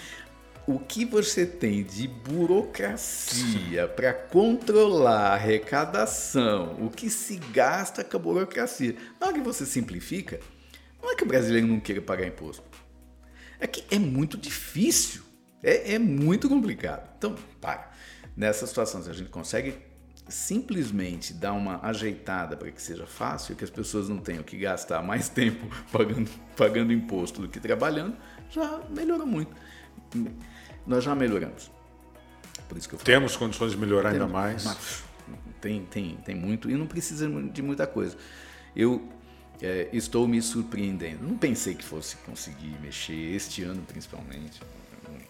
o 0.67 0.79
que 0.79 1.05
você 1.05 1.45
tem 1.45 1.83
de 1.83 2.09
burocracia 2.09 3.87
para 3.89 4.13
controlar 4.13 5.31
a 5.31 5.35
arrecadação, 5.35 6.77
o 6.81 6.89
que 6.89 7.11
se 7.11 7.37
gasta 7.37 8.03
com 8.03 8.17
a 8.17 8.21
burocracia. 8.21 8.97
Na 9.21 9.27
hora 9.29 9.37
que 9.37 9.43
você 9.43 9.67
simplifica, 9.67 10.41
não 11.03 11.13
é 11.13 11.17
que 11.17 11.25
o 11.25 11.27
brasileiro 11.27 11.67
não 11.67 11.81
queira 11.81 12.01
pagar 12.01 12.27
imposto. 12.27 12.72
É 13.63 13.67
que 13.67 13.85
é 13.95 13.99
muito 13.99 14.37
difícil. 14.37 15.23
É, 15.63 15.95
é 15.95 15.99
muito 15.99 16.49
complicado. 16.49 17.09
Então, 17.17 17.37
para. 17.61 17.91
Nessa 18.37 18.67
situação, 18.67 19.03
se 19.03 19.11
a 19.11 19.13
gente 19.13 19.31
consegue 19.31 19.77
simplesmente 20.29 21.35
dar 21.35 21.53
uma 21.53 21.85
ajeitada 21.85 22.57
para 22.57 22.71
que 22.71 22.81
seja 22.81 23.07
fácil, 23.07 23.55
que 23.55 23.65
as 23.65 23.71
pessoas 23.71 24.09
não 24.09 24.19
tenham 24.19 24.43
que 24.43 24.57
gastar 24.57 25.03
mais 25.03 25.29
tempo 25.31 25.67
pagando, 25.93 26.31
pagando 26.57 26.93
imposto 26.93 27.43
do 27.43 27.49
que 27.49 27.61
trabalhando, 27.61 28.17
já 28.51 28.81
melhorou 28.91 29.27
muito 29.27 29.55
nós 30.87 31.05
já 31.05 31.15
melhoramos. 31.15 31.71
Por 32.69 32.79
isso 32.79 32.89
que 32.89 32.95
eu 32.95 32.99
falo. 32.99 33.07
Temos 33.07 33.37
condições 33.37 33.73
de 33.73 33.79
melhorar 33.79 34.13
Temos, 34.13 34.27
ainda 34.27 34.33
mais. 34.33 35.05
Tem, 35.61 35.85
tem, 35.85 36.17
tem 36.25 36.35
muito 36.35 36.71
e 36.71 36.75
não 36.75 36.87
precisa 36.87 37.29
de 37.29 37.63
muita 37.63 37.87
coisa. 37.87 38.17
Eu 38.75 39.09
é, 39.63 39.89
estou 39.93 40.27
me 40.27 40.43
surpreendendo. 40.43 41.27
Não 41.27 41.37
pensei 41.37 41.75
que 41.75 41.85
fosse 41.85 42.17
conseguir 42.17 42.77
mexer 42.83 43.35
este 43.35 43.63
ano, 43.63 43.83
principalmente. 43.87 44.61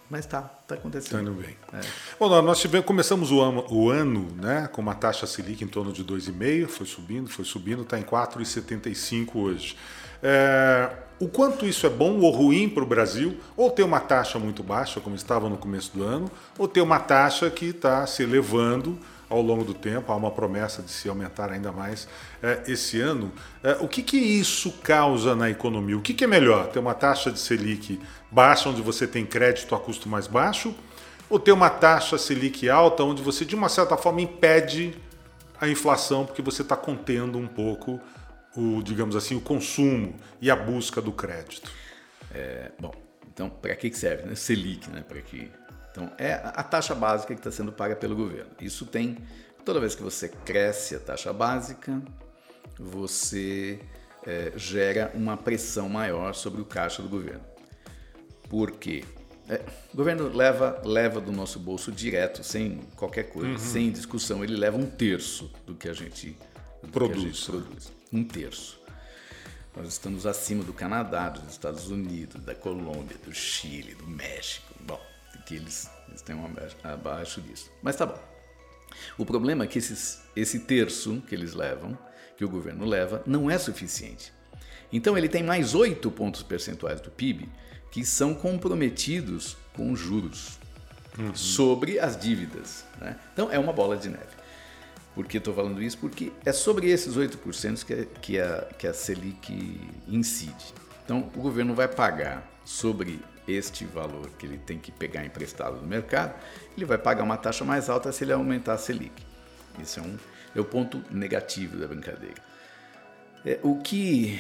Mas 0.09 0.27
tá, 0.27 0.43
tá 0.43 0.75
acontecendo. 0.75 1.13
Tá 1.13 1.23
indo 1.23 1.33
bem. 1.33 1.57
É. 1.73 1.81
Bom, 2.21 2.43
nós 2.43 2.61
tivemos, 2.61 2.87
começamos 2.87 3.31
o 3.31 3.41
ano, 3.41 3.65
o 3.71 3.89
ano 3.89 4.29
né, 4.37 4.69
com 4.71 4.83
uma 4.83 4.95
taxa 4.95 5.27
Selic 5.27 5.65
em 5.65 5.67
torno 5.67 5.91
de 5.91 6.05
2,5, 6.05 6.67
foi 6.67 6.87
subindo, 6.87 7.31
foi 7.31 7.45
subindo, 7.47 7.81
está 7.81 7.99
em 7.99 8.03
4,75 8.03 9.37
hoje. 9.37 9.77
É, 10.23 10.91
o 11.19 11.29
quanto 11.29 11.65
isso 11.65 11.87
é 11.87 11.89
bom 11.89 12.19
ou 12.21 12.31
ruim 12.31 12.69
para 12.69 12.83
o 12.83 12.87
Brasil, 12.87 13.39
ou 13.57 13.71
ter 13.71 13.85
uma 13.85 14.01
taxa 14.01 14.39
muito 14.39 14.63
baixa, 14.63 15.01
como 15.01 15.17
estava 15.17 15.49
no 15.49 15.57
começo 15.57 15.97
do 15.97 16.05
ano, 16.05 16.31
ou 16.59 16.69
ter 16.69 16.83
uma 16.83 16.99
taxa 16.99 17.49
que 17.49 17.67
está 17.67 18.07
se 18.07 18.23
elevando 18.23 18.99
ao 19.33 19.41
longo 19.41 19.65
do 19.65 19.73
tempo, 19.73 20.13
há 20.13 20.17
uma 20.17 20.31
promessa 20.31 20.83
de 20.83 20.91
se 20.91 21.09
aumentar 21.09 21.51
ainda 21.51 21.73
mais 21.73 22.07
é, 22.43 22.63
esse 22.69 23.01
ano. 23.01 23.33
É, 23.63 23.79
o 23.81 23.89
que, 23.89 24.03
que 24.03 24.17
isso 24.17 24.73
causa 24.83 25.35
na 25.35 25.49
economia? 25.49 25.97
O 25.97 26.03
que, 26.03 26.13
que 26.13 26.25
é 26.25 26.27
melhor? 26.27 26.69
Ter 26.69 26.79
uma 26.79 26.95
taxa 26.95 27.33
de 27.33 27.39
Selic 27.39 27.99
baixa, 28.31 28.69
onde 28.69 28.83
você 28.83 29.07
tem 29.07 29.25
crédito 29.25 29.75
a 29.75 29.81
custo 29.81 30.09
mais 30.09 30.27
baixo, 30.27 30.75
ou 31.31 31.39
ter 31.39 31.53
uma 31.53 31.71
taxa 31.71 32.19
Selic 32.19 32.69
alta, 32.69 33.03
onde 33.03 33.23
você, 33.23 33.45
de 33.45 33.55
uma 33.55 33.71
certa 33.71 33.97
forma, 33.97 34.21
impede 34.21 34.95
a 35.59 35.67
inflação, 35.67 36.27
porque 36.27 36.43
você 36.43 36.61
está 36.61 36.77
contendo 36.77 37.39
um 37.39 37.47
pouco 37.47 37.99
o, 38.55 38.83
digamos 38.83 39.17
assim, 39.17 39.35
o 39.35 39.41
consumo 39.41 40.15
e 40.41 40.51
a 40.51 40.57
busca 40.57 41.01
do 41.01 41.11
crédito? 41.11 41.71
É, 42.35 42.71
bom, 42.79 42.93
então 43.33 43.49
para 43.49 43.75
que 43.75 43.91
serve? 43.95 44.25
Né? 44.25 44.35
Selic, 44.35 44.91
né? 44.91 45.03
Para 45.07 45.23
que? 45.23 45.51
Então 45.93 46.11
é 46.19 46.33
a 46.33 46.63
taxa 46.63 46.95
básica 46.95 47.35
que 47.35 47.41
está 47.41 47.51
sendo 47.51 47.71
paga 47.71 47.95
pelo 47.95 48.17
governo. 48.17 48.51
Isso 48.61 48.85
tem 48.87 49.19
toda 49.65 49.79
vez 49.79 49.95
que 49.95 50.03
você 50.03 50.29
cresce 50.29 50.97
a 50.97 50.99
taxa 50.99 51.33
básica, 51.33 52.03
você 52.79 53.79
é, 54.27 54.53
gera 54.57 55.13
uma 55.15 55.37
pressão 55.37 55.89
maior 55.89 56.35
sobre 56.35 56.61
o 56.61 56.65
caixa 56.65 57.03
do 57.03 57.09
governo. 57.09 57.45
Por 58.49 58.73
quê? 58.73 59.05
É, 59.49 59.61
o 59.93 59.97
governo 59.97 60.29
leva, 60.29 60.81
leva 60.85 61.21
do 61.21 61.33
nosso 61.33 61.59
bolso 61.59 61.93
direto, 61.93 62.43
sem 62.43 62.81
qualquer 62.97 63.25
coisa, 63.25 63.51
uhum. 63.51 63.59
sem 63.59 63.91
discussão. 63.91 64.43
Ele 64.43 64.57
leva 64.57 64.77
um 64.77 64.87
terço 64.87 65.53
do 65.67 65.75
que 65.75 65.89
a 65.89 65.93
gente 65.93 66.37
produz. 66.91 67.19
A 67.19 67.27
gente 67.27 67.47
produz 67.47 67.93
um 68.13 68.25
terço. 68.25 68.81
Nós 69.75 69.89
estamos 69.89 70.27
acima 70.27 70.63
do 70.63 70.73
Canadá, 70.73 71.31
dos 71.31 71.51
Estados 71.51 71.91
Unidos, 71.91 72.43
da 72.43 72.55
Colômbia, 72.55 73.17
do 73.25 73.33
Chile, 73.33 73.95
do 73.95 74.07
México. 74.07 74.75
Bom, 74.81 75.01
que 75.45 75.55
eles, 75.55 75.91
estão 76.15 76.45
abaixo, 76.45 76.77
abaixo 76.83 77.41
disso. 77.41 77.71
Mas 77.83 77.97
tá 77.97 78.07
bom. 78.07 78.21
O 79.17 79.25
problema 79.25 79.65
é 79.65 79.67
que 79.67 79.79
esses, 79.79 80.23
esse 80.37 80.61
terço 80.61 81.23
que 81.27 81.35
eles 81.35 81.55
levam, 81.55 81.99
que 82.37 82.45
o 82.45 82.49
governo 82.49 82.85
leva, 82.85 83.23
não 83.27 83.51
é 83.51 83.59
suficiente. 83.59 84.33
Então 84.93 85.17
ele 85.17 85.29
tem 85.29 85.43
mais 85.43 85.75
8 85.75 86.11
pontos 86.11 86.43
percentuais 86.43 87.01
do 87.01 87.11
PIB 87.11 87.49
que 87.91 88.05
são 88.05 88.35
comprometidos 88.35 89.57
com 89.75 89.95
juros 89.95 90.59
uhum. 91.19 91.35
sobre 91.35 91.99
as 91.99 92.17
dívidas. 92.17 92.85
Né? 93.01 93.19
Então 93.33 93.51
é 93.51 93.59
uma 93.59 93.73
bola 93.73 93.97
de 93.97 94.09
neve. 94.09 94.43
Por 95.15 95.27
que 95.27 95.37
estou 95.37 95.55
falando 95.55 95.83
isso? 95.83 95.99
Porque 95.99 96.33
é 96.45 96.53
sobre 96.53 96.91
esses 96.91 97.17
8% 97.17 97.85
que, 97.85 98.07
que, 98.21 98.41
a, 98.41 98.63
que 98.79 98.87
a 98.87 98.95
Selic 98.95 99.79
incide. 100.09 100.75
Então, 101.05 101.31
o 101.37 101.41
governo 101.41 101.75
vai 101.75 101.87
pagar 101.87 102.51
sobre 102.65 103.21
este 103.47 103.85
valor 103.85 104.29
que 104.39 104.47
ele 104.47 104.59
tem 104.59 104.79
que 104.79 104.93
pegar 104.93 105.25
emprestado 105.25 105.81
do 105.81 105.87
mercado, 105.87 106.35
ele 106.77 106.85
vai 106.85 106.99
pagar 106.99 107.25
uma 107.25 107.37
taxa 107.37 107.65
mais 107.65 107.91
alta 107.91 108.13
se 108.13 108.25
ele 108.25 108.33
aumentar 108.33 108.75
a 108.75 108.79
Selic. 108.79 109.23
Isso 109.79 110.01
é, 110.01 110.03
um, 110.03 110.17
é 110.55 110.61
o 110.61 110.65
ponto 110.65 111.03
negativo 111.11 111.77
da 111.77 111.87
brincadeira. 111.87 112.43
É, 113.45 113.59
o 113.63 113.81
que 113.81 114.39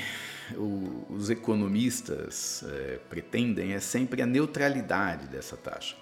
o, 0.56 1.06
os 1.10 1.30
economistas 1.30 2.64
é, 2.66 2.98
pretendem 3.08 3.72
é 3.72 3.80
sempre 3.80 4.22
a 4.22 4.26
neutralidade 4.26 5.26
dessa 5.26 5.56
taxa. 5.56 5.96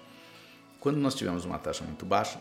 Quando 0.79 0.97
nós 0.97 1.15
tivemos 1.15 1.45
uma 1.45 1.59
taxa 1.59 1.83
muito 1.83 2.05
baixa, 2.05 2.39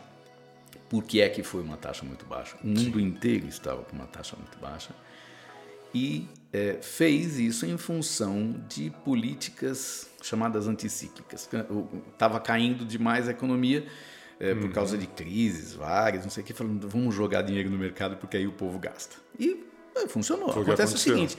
por 0.88 1.04
que 1.04 1.20
é 1.20 1.28
que 1.28 1.42
foi 1.42 1.62
uma 1.62 1.76
taxa 1.76 2.04
muito 2.04 2.26
baixa. 2.26 2.56
O 2.62 2.66
mundo 2.66 2.98
Sim. 2.98 3.04
inteiro 3.04 3.46
estava 3.46 3.82
com 3.82 3.94
uma 3.94 4.06
taxa 4.06 4.36
muito 4.36 4.58
baixa 4.58 4.90
e 5.94 6.28
é, 6.52 6.78
fez 6.80 7.38
isso 7.38 7.64
em 7.66 7.78
função 7.78 8.62
de 8.68 8.90
políticas 9.04 10.08
chamadas 10.22 10.66
anticíclicas. 10.66 11.48
Estava 12.12 12.40
caindo 12.40 12.84
demais 12.84 13.28
a 13.28 13.30
economia 13.30 13.86
é, 14.38 14.54
por 14.54 14.64
uhum. 14.64 14.72
causa 14.72 14.98
de 14.98 15.06
crises 15.06 15.74
várias, 15.74 16.24
não 16.24 16.30
sei 16.30 16.42
o 16.42 16.46
que, 16.46 16.52
falando 16.52 16.88
vamos 16.88 17.14
jogar 17.14 17.42
dinheiro 17.42 17.70
no 17.70 17.78
mercado 17.78 18.16
porque 18.16 18.36
aí 18.36 18.46
o 18.46 18.52
povo 18.52 18.78
gasta. 18.78 19.16
E 19.38 19.64
é, 19.94 20.08
funcionou. 20.08 20.52
Foi 20.52 20.62
Acontece 20.62 20.94
o 20.94 20.98
seguinte. 20.98 21.38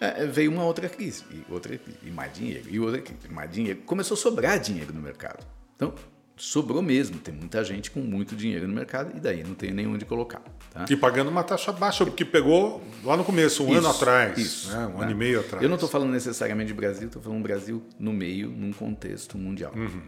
É, 0.00 0.26
veio 0.26 0.50
uma 0.50 0.64
outra 0.64 0.88
crise, 0.88 1.24
e 1.30 1.52
outra 1.52 1.78
e 2.02 2.10
mais 2.10 2.32
dinheiro, 2.32 2.68
e 2.68 2.80
outra 2.80 3.00
crise, 3.00 3.28
mais 3.28 3.48
dinheiro. 3.48 3.82
Começou 3.82 4.16
a 4.16 4.18
sobrar 4.18 4.58
dinheiro 4.58 4.92
no 4.92 5.00
mercado. 5.00 5.46
Então, 5.76 5.94
sobrou 6.42 6.82
mesmo. 6.82 7.18
Tem 7.18 7.32
muita 7.32 7.62
gente 7.62 7.88
com 7.88 8.00
muito 8.00 8.34
dinheiro 8.34 8.66
no 8.66 8.74
mercado 8.74 9.16
e 9.16 9.20
daí 9.20 9.44
não 9.44 9.54
tem 9.54 9.70
nenhum 9.70 9.96
de 9.96 10.04
colocar. 10.04 10.42
Tá? 10.72 10.84
E 10.90 10.96
pagando 10.96 11.30
uma 11.30 11.44
taxa 11.44 11.70
baixa, 11.70 12.04
porque 12.04 12.24
pegou 12.24 12.82
lá 13.04 13.16
no 13.16 13.22
começo, 13.22 13.62
um 13.62 13.68
isso, 13.68 13.78
ano 13.78 13.88
atrás, 13.88 14.36
isso, 14.36 14.72
né? 14.72 14.86
um 14.88 14.98
né? 14.98 15.04
ano 15.04 15.12
e 15.12 15.14
meio 15.14 15.38
atrás. 15.38 15.62
Eu 15.62 15.68
não 15.68 15.76
estou 15.76 15.88
falando 15.88 16.10
necessariamente 16.10 16.66
de 16.68 16.74
Brasil, 16.74 17.06
estou 17.06 17.22
falando 17.22 17.40
Brasil 17.42 17.80
no 17.96 18.12
meio, 18.12 18.48
num 18.48 18.72
contexto 18.72 19.38
mundial. 19.38 19.72
Uhum. 19.76 20.02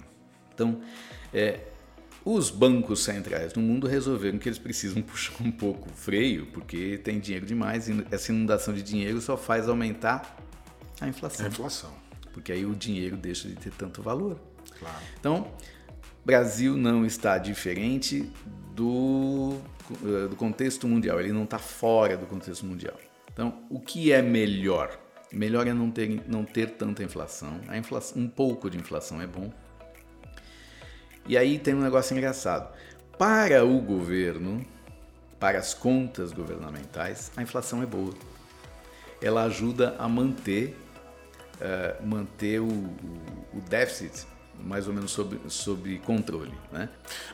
Então, 0.53 0.81
é, 1.33 1.61
os 2.25 2.51
bancos 2.51 3.05
centrais 3.05 3.55
no 3.55 3.63
mundo 3.63 3.87
resolveram 3.87 4.37
que 4.37 4.49
eles 4.49 4.59
precisam 4.59 5.01
puxar 5.07 5.41
um 5.41 5.53
pouco 5.53 5.89
o 5.89 5.93
freio, 5.93 6.47
porque 6.47 6.99
tem 6.99 7.21
dinheiro 7.21 7.47
demais 7.47 7.89
e 7.89 8.05
essa 8.11 8.33
inundação 8.33 8.75
de 8.75 8.83
dinheiro 8.83 9.21
só 9.21 9.37
faz 9.37 9.69
aumentar 9.69 10.37
a 11.01 11.07
inflação. 11.07 11.47
A 11.47 11.49
inflação. 11.49 11.95
Porque 12.33 12.51
aí 12.51 12.67
o 12.67 12.75
dinheiro 12.75 13.17
deixa 13.17 13.47
de 13.47 13.55
ter 13.55 13.71
tanto 13.71 14.03
valor. 14.03 14.37
Claro. 14.81 14.99
Então, 15.21 15.53
Brasil 16.25 16.77
não 16.77 17.05
está 17.05 17.37
diferente 17.37 18.33
do, 18.75 19.59
eh, 20.03 20.29
do 20.29 20.37
contexto 20.37 20.89
mundial, 20.89 21.21
ele 21.21 21.33
não 21.33 21.45
está 21.45 21.59
fora 21.59 22.17
do 22.17 22.25
contexto 22.25 22.65
mundial. 22.65 22.97
Então, 23.31 23.63
o 23.69 23.79
que 23.79 24.11
é 24.11 24.23
melhor? 24.23 24.99
Melhor 25.31 25.67
é 25.67 25.75
não 25.75 25.91
ter, 25.91 26.23
não 26.27 26.45
ter 26.45 26.71
tanta 26.71 27.03
inflação. 27.03 27.61
A 27.69 27.77
inflação. 27.77 28.23
Um 28.23 28.29
pouco 28.29 28.71
de 28.71 28.79
inflação 28.79 29.21
é 29.21 29.27
bom. 29.27 29.53
E 31.27 31.37
aí 31.37 31.59
tem 31.59 31.75
um 31.75 31.81
negócio 31.81 32.17
engraçado. 32.17 32.73
Para 33.19 33.65
o 33.65 33.81
governo, 33.81 34.65
para 35.39 35.59
as 35.59 35.75
contas 35.75 36.33
governamentais, 36.33 37.33
a 37.37 37.43
inflação 37.43 37.83
é 37.83 37.87
boa. 37.87 38.15
Ela 39.21 39.45
ajuda 39.45 39.97
a 39.99 40.09
manter, 40.09 40.77
uh, 41.57 42.07
manter 42.07 42.61
o, 42.61 42.69
o, 42.69 43.59
o 43.59 43.61
déficit 43.69 44.27
mais 44.63 44.87
ou 44.87 44.95
menos 44.95 45.11
sob, 45.11 45.39
sob 45.49 45.99
controle. 45.99 46.53
Né? 46.73 46.89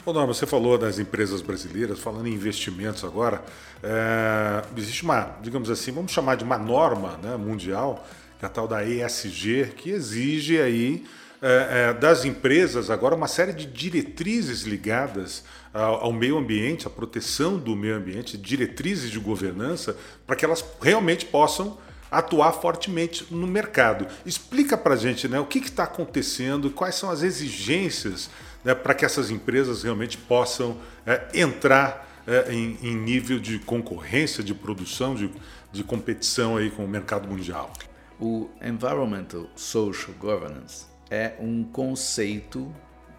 Bom, 0.04 0.12
não, 0.12 0.26
você 0.26 0.46
falou 0.46 0.76
das 0.78 0.98
empresas 0.98 1.42
brasileiras, 1.42 1.98
falando 1.98 2.26
em 2.26 2.34
investimentos 2.34 3.04
agora, 3.04 3.42
é, 3.82 4.62
existe 4.76 5.02
uma, 5.02 5.36
digamos 5.42 5.70
assim, 5.70 5.92
vamos 5.92 6.12
chamar 6.12 6.36
de 6.36 6.44
uma 6.44 6.58
norma 6.58 7.18
né, 7.22 7.36
mundial, 7.36 8.06
que 8.38 8.44
é 8.44 8.48
a 8.48 8.50
tal 8.50 8.66
da 8.66 8.84
ESG, 8.84 9.72
que 9.76 9.90
exige 9.90 10.60
aí 10.60 11.04
é, 11.42 11.88
é, 11.88 11.94
das 11.94 12.24
empresas 12.24 12.90
agora 12.90 13.14
uma 13.14 13.28
série 13.28 13.54
de 13.54 13.64
diretrizes 13.64 14.62
ligadas 14.62 15.42
ao, 15.72 16.04
ao 16.04 16.12
meio 16.12 16.36
ambiente, 16.36 16.86
à 16.86 16.90
proteção 16.90 17.56
do 17.56 17.74
meio 17.74 17.96
ambiente, 17.96 18.36
diretrizes 18.36 19.10
de 19.10 19.18
governança, 19.18 19.96
para 20.26 20.36
que 20.36 20.44
elas 20.44 20.64
realmente 20.82 21.24
possam 21.24 21.78
atuar 22.10 22.52
fortemente 22.52 23.26
no 23.30 23.46
mercado. 23.46 24.06
Explica 24.26 24.76
para 24.76 24.94
a 24.94 24.96
gente 24.96 25.28
né, 25.28 25.38
o 25.38 25.46
que 25.46 25.58
está 25.58 25.84
acontecendo, 25.84 26.70
quais 26.70 26.94
são 26.94 27.10
as 27.10 27.22
exigências 27.22 28.30
né, 28.64 28.74
para 28.74 28.94
que 28.94 29.04
essas 29.04 29.30
empresas 29.30 29.82
realmente 29.82 30.18
possam 30.18 30.76
é, 31.06 31.28
entrar 31.34 32.08
é, 32.26 32.52
em, 32.52 32.78
em, 32.82 32.96
nível 32.96 33.38
de 33.38 33.58
concorrência, 33.58 34.42
de 34.42 34.54
produção, 34.54 35.14
de, 35.14 35.30
de 35.72 35.84
competição 35.84 36.56
aí 36.56 36.70
com 36.70 36.84
o 36.84 36.88
mercado 36.88 37.28
mundial. 37.28 37.72
O 38.18 38.50
Environmental 38.62 39.46
Social 39.56 40.14
Governance 40.18 40.84
é 41.10 41.34
um 41.40 41.64
conceito 41.64 42.70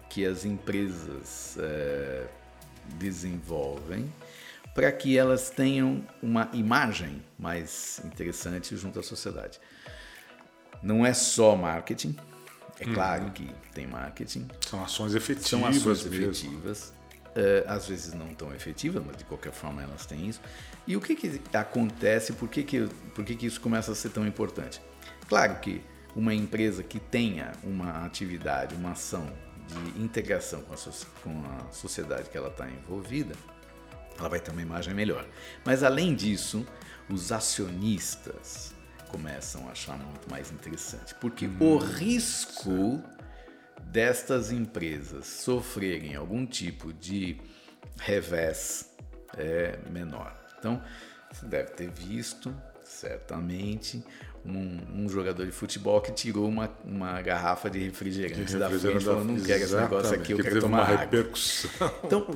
que 0.08 0.24
as 0.24 0.44
empresas 0.44 1.56
é, 1.58 2.26
desenvolvem 2.98 4.12
para 4.74 4.90
que 4.90 5.16
elas 5.16 5.50
tenham 5.50 6.06
uma 6.22 6.48
imagem 6.52 7.22
mais 7.38 8.00
interessante 8.04 8.76
junto 8.76 8.98
à 8.98 9.02
sociedade. 9.02 9.60
Não 10.82 11.04
é 11.04 11.12
só 11.12 11.54
marketing, 11.54 12.16
é 12.80 12.86
uhum. 12.86 12.94
claro 12.94 13.30
que 13.30 13.48
tem 13.72 13.86
marketing. 13.86 14.48
São 14.60 14.82
ações 14.82 15.14
efetivas. 15.14 15.48
São 15.48 15.66
ações 15.66 16.04
mesmo. 16.04 16.30
efetivas. 16.30 16.92
Uh, 17.28 17.64
às 17.66 17.88
vezes 17.88 18.12
não 18.12 18.34
tão 18.34 18.54
efetivas, 18.54 19.02
mas 19.06 19.16
de 19.16 19.24
qualquer 19.24 19.52
forma 19.52 19.82
elas 19.82 20.04
têm 20.04 20.28
isso. 20.28 20.40
E 20.86 20.96
o 20.96 21.00
que, 21.00 21.14
que 21.14 21.40
acontece, 21.54 22.32
por, 22.34 22.48
que, 22.48 22.62
que, 22.62 22.86
por 23.14 23.24
que, 23.24 23.36
que 23.36 23.46
isso 23.46 23.60
começa 23.60 23.92
a 23.92 23.94
ser 23.94 24.10
tão 24.10 24.26
importante? 24.26 24.82
Claro 25.28 25.58
que 25.60 25.82
uma 26.14 26.34
empresa 26.34 26.82
que 26.82 26.98
tenha 26.98 27.52
uma 27.62 28.04
atividade, 28.04 28.74
uma 28.74 28.92
ação 28.92 29.26
de 29.66 30.02
integração 30.02 30.60
com 30.62 30.74
a, 30.74 30.76
so 30.76 31.06
com 31.22 31.42
a 31.46 31.72
sociedade 31.72 32.28
que 32.28 32.36
ela 32.36 32.48
está 32.48 32.68
envolvida, 32.68 33.34
ela 34.22 34.28
vai 34.28 34.40
ter 34.40 34.52
uma 34.52 34.62
imagem 34.62 34.94
melhor. 34.94 35.26
Mas 35.64 35.82
além 35.82 36.14
disso, 36.14 36.66
os 37.10 37.32
acionistas 37.32 38.72
começam 39.08 39.68
a 39.68 39.72
achar 39.72 39.98
muito 39.98 40.30
mais 40.30 40.50
interessante, 40.50 41.14
porque 41.16 41.46
hum, 41.46 41.56
o 41.60 41.76
risco 41.76 43.02
destas 43.82 44.50
empresas 44.50 45.26
sofrerem 45.26 46.14
algum 46.14 46.46
tipo 46.46 46.92
de 46.94 47.36
revés 47.98 48.90
é 49.36 49.78
menor. 49.90 50.34
Então, 50.58 50.82
você 51.30 51.44
deve 51.46 51.72
ter 51.72 51.90
visto, 51.90 52.54
certamente, 52.84 54.02
um, 54.44 55.04
um, 55.04 55.08
jogador 55.08 55.44
de 55.44 55.52
futebol 55.52 56.00
que 56.00 56.12
tirou 56.12 56.48
uma, 56.48 56.70
uma 56.84 57.20
garrafa 57.20 57.68
de 57.68 57.78
refrigerante, 57.78 58.56
da 58.56 58.68
frente 58.70 58.96
e 58.96 59.00
falou, 59.00 59.24
não 59.24 59.40
quero 59.40 59.62
esse 59.64 59.76
negócio 59.76 60.14
aqui, 60.14 60.32
eu 60.32 60.38
quero 60.38 60.60
tomar 60.60 60.82
água. 60.82 60.96
Repercussão. 60.96 61.70
Então, 62.04 62.26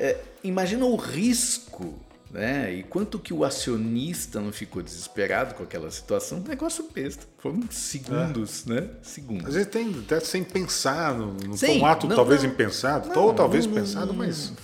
é, 0.00 0.16
imagina 0.42 0.86
o 0.86 0.96
risco, 0.96 1.94
né? 2.30 2.72
E 2.72 2.82
quanto 2.84 3.18
que 3.18 3.34
o 3.34 3.44
acionista 3.44 4.40
não 4.40 4.50
ficou 4.50 4.82
desesperado 4.82 5.54
com 5.54 5.62
aquela 5.62 5.90
situação, 5.90 6.40
negócio 6.40 6.88
besta. 6.94 7.26
Foram 7.38 7.62
segundos, 7.70 8.66
é. 8.66 8.72
né? 8.72 8.88
Segundos. 9.02 9.48
Às 9.48 9.54
vezes 9.54 9.68
tem 9.68 9.94
até 10.04 10.18
sem 10.20 10.42
pensar, 10.42 11.14
não, 11.14 11.56
foi 11.56 11.78
um 11.78 11.84
ato 11.84 12.08
não, 12.08 12.16
talvez 12.16 12.42
não, 12.42 12.50
impensado, 12.50 13.10
não, 13.10 13.22
ou 13.24 13.34
talvez 13.34 13.66
pensado, 13.66 14.14
mas... 14.14 14.54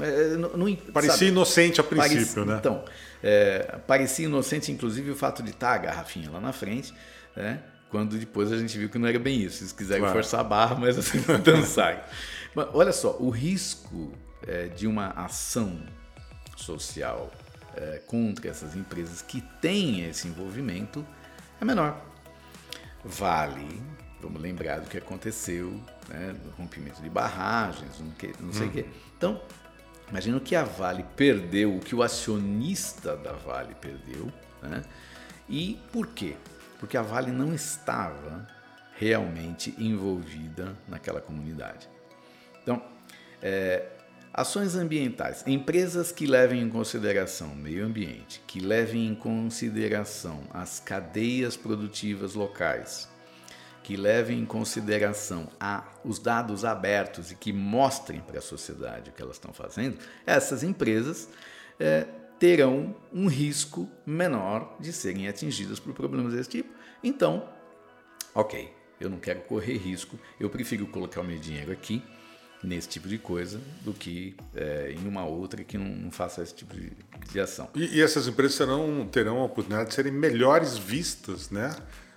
É, 0.00 0.36
não, 0.36 0.76
parecia 0.92 1.14
sabe, 1.14 1.26
inocente 1.28 1.80
a 1.80 1.84
princípio, 1.84 2.44
né? 2.44 2.58
Então, 2.60 2.84
é, 3.22 3.78
parecia 3.86 4.26
inocente, 4.26 4.70
inclusive, 4.70 5.10
o 5.10 5.16
fato 5.16 5.42
de 5.42 5.50
estar 5.50 5.72
a 5.72 5.78
garrafinha 5.78 6.30
lá 6.30 6.40
na 6.40 6.52
frente, 6.52 6.94
né? 7.34 7.62
Quando 7.90 8.18
depois 8.18 8.52
a 8.52 8.58
gente 8.58 8.76
viu 8.78 8.90
que 8.90 8.98
não 8.98 9.08
era 9.08 9.18
bem 9.18 9.40
isso. 9.40 9.62
Eles 9.62 9.72
quiserem 9.72 10.02
claro. 10.02 10.14
forçar 10.14 10.40
a 10.40 10.44
barra, 10.44 10.76
mas 10.76 10.96
assim, 10.98 11.20
dançar. 11.42 12.06
mas 12.54 12.68
olha 12.74 12.92
só, 12.92 13.16
o 13.18 13.30
risco 13.30 14.12
é, 14.46 14.68
de 14.68 14.86
uma 14.86 15.08
ação 15.10 15.80
social 16.56 17.30
é, 17.76 18.02
contra 18.06 18.48
essas 18.48 18.74
empresas 18.74 19.22
que 19.22 19.40
têm 19.60 20.04
esse 20.04 20.28
envolvimento 20.28 21.04
é 21.60 21.64
menor. 21.64 22.04
Vale, 23.04 23.80
vamos 24.20 24.40
lembrar 24.40 24.80
do 24.80 24.88
que 24.88 24.98
aconteceu, 24.98 25.80
né, 26.08 26.34
no 26.44 26.50
rompimento 26.52 27.00
de 27.00 27.08
barragens, 27.08 28.00
não, 28.00 28.10
que, 28.10 28.32
não 28.40 28.52
sei 28.52 28.66
o 28.66 28.68
hum. 28.68 28.72
quê. 28.72 28.86
Então, 29.16 29.40
imagina 30.10 30.40
que 30.40 30.56
a 30.56 30.64
Vale 30.64 31.04
perdeu, 31.16 31.76
o 31.76 31.80
que 31.80 31.94
o 31.94 32.02
acionista 32.02 33.16
da 33.16 33.32
Vale 33.32 33.74
perdeu, 33.74 34.32
né? 34.62 34.82
E 35.48 35.80
por 35.92 36.08
quê? 36.08 36.36
Porque 36.78 36.96
a 36.96 37.02
Vale 37.02 37.30
não 37.30 37.54
estava 37.54 38.46
realmente 38.96 39.74
envolvida 39.78 40.76
naquela 40.86 41.20
comunidade. 41.20 41.88
Então, 42.62 42.82
é, 43.40 43.88
Ações 44.32 44.76
ambientais. 44.76 45.42
Empresas 45.46 46.12
que 46.12 46.26
levem 46.26 46.60
em 46.60 46.68
consideração 46.68 47.52
o 47.52 47.56
meio 47.56 47.84
ambiente, 47.84 48.42
que 48.46 48.60
levem 48.60 49.06
em 49.06 49.14
consideração 49.14 50.42
as 50.52 50.78
cadeias 50.78 51.56
produtivas 51.56 52.34
locais, 52.34 53.08
que 53.82 53.96
levem 53.96 54.40
em 54.40 54.44
consideração 54.44 55.48
a, 55.58 55.82
os 56.04 56.18
dados 56.18 56.64
abertos 56.64 57.32
e 57.32 57.34
que 57.34 57.52
mostrem 57.52 58.20
para 58.20 58.38
a 58.38 58.42
sociedade 58.42 59.10
o 59.10 59.12
que 59.12 59.22
elas 59.22 59.36
estão 59.36 59.52
fazendo, 59.52 59.98
essas 60.26 60.62
empresas 60.62 61.28
é, 61.80 62.06
terão 62.38 62.94
um 63.12 63.28
risco 63.28 63.90
menor 64.04 64.76
de 64.78 64.92
serem 64.92 65.26
atingidas 65.26 65.80
por 65.80 65.94
problemas 65.94 66.34
desse 66.34 66.50
tipo. 66.50 66.72
Então, 67.02 67.48
ok, 68.34 68.72
eu 69.00 69.08
não 69.08 69.18
quero 69.18 69.40
correr 69.40 69.78
risco, 69.78 70.18
eu 70.38 70.50
prefiro 70.50 70.86
colocar 70.86 71.22
o 71.22 71.24
meu 71.24 71.38
dinheiro 71.38 71.72
aqui 71.72 72.02
nesse 72.62 72.88
tipo 72.88 73.08
de 73.08 73.18
coisa 73.18 73.60
do 73.82 73.92
que 73.92 74.34
é, 74.54 74.94
em 74.96 75.06
uma 75.06 75.24
outra 75.24 75.62
que 75.62 75.78
não, 75.78 75.86
não 75.86 76.10
faça 76.10 76.42
esse 76.42 76.54
tipo 76.54 76.74
de, 76.74 76.92
de 77.30 77.40
ação. 77.40 77.68
E, 77.74 77.98
e, 77.98 78.02
essas 78.02 78.26
empresas 78.26 78.56
serão, 78.56 79.06
terão 79.10 79.38
a 79.38 79.44
oportunidade 79.44 79.90
de 79.90 79.94
serem 79.94 80.12
melhores 80.12 80.76
vistas, 80.76 81.50
né? 81.50 81.74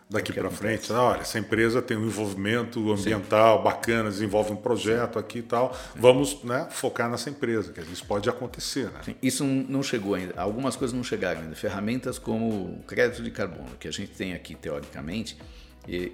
Daqui 0.09 0.33
para 0.33 0.51
frente, 0.51 0.91
ah, 0.91 1.03
olha, 1.03 1.21
essa 1.21 1.39
empresa 1.39 1.81
tem 1.81 1.95
um 1.95 2.05
envolvimento 2.05 2.91
ambiental 2.91 3.59
Sim. 3.59 3.63
bacana, 3.63 4.09
desenvolve 4.09 4.51
um 4.51 4.57
projeto 4.57 5.17
aqui 5.17 5.39
e 5.39 5.41
tal. 5.41 5.73
Vamos 5.95 6.43
né, 6.43 6.67
focar 6.69 7.09
nessa 7.09 7.29
empresa, 7.29 7.71
que 7.71 7.79
isso 7.79 8.05
pode 8.05 8.29
acontecer. 8.29 8.89
Né? 8.91 8.99
Sim, 9.05 9.15
isso 9.21 9.45
não 9.45 9.81
chegou 9.81 10.15
ainda. 10.15 10.33
Algumas 10.35 10.75
coisas 10.75 10.93
não 10.93 11.01
chegaram 11.01 11.39
ainda. 11.39 11.55
Ferramentas 11.55 12.19
como 12.19 12.83
crédito 12.85 13.23
de 13.23 13.31
carbono, 13.31 13.69
que 13.79 13.87
a 13.87 13.91
gente 13.91 14.11
tem 14.11 14.33
aqui 14.33 14.53
teoricamente, 14.53 15.37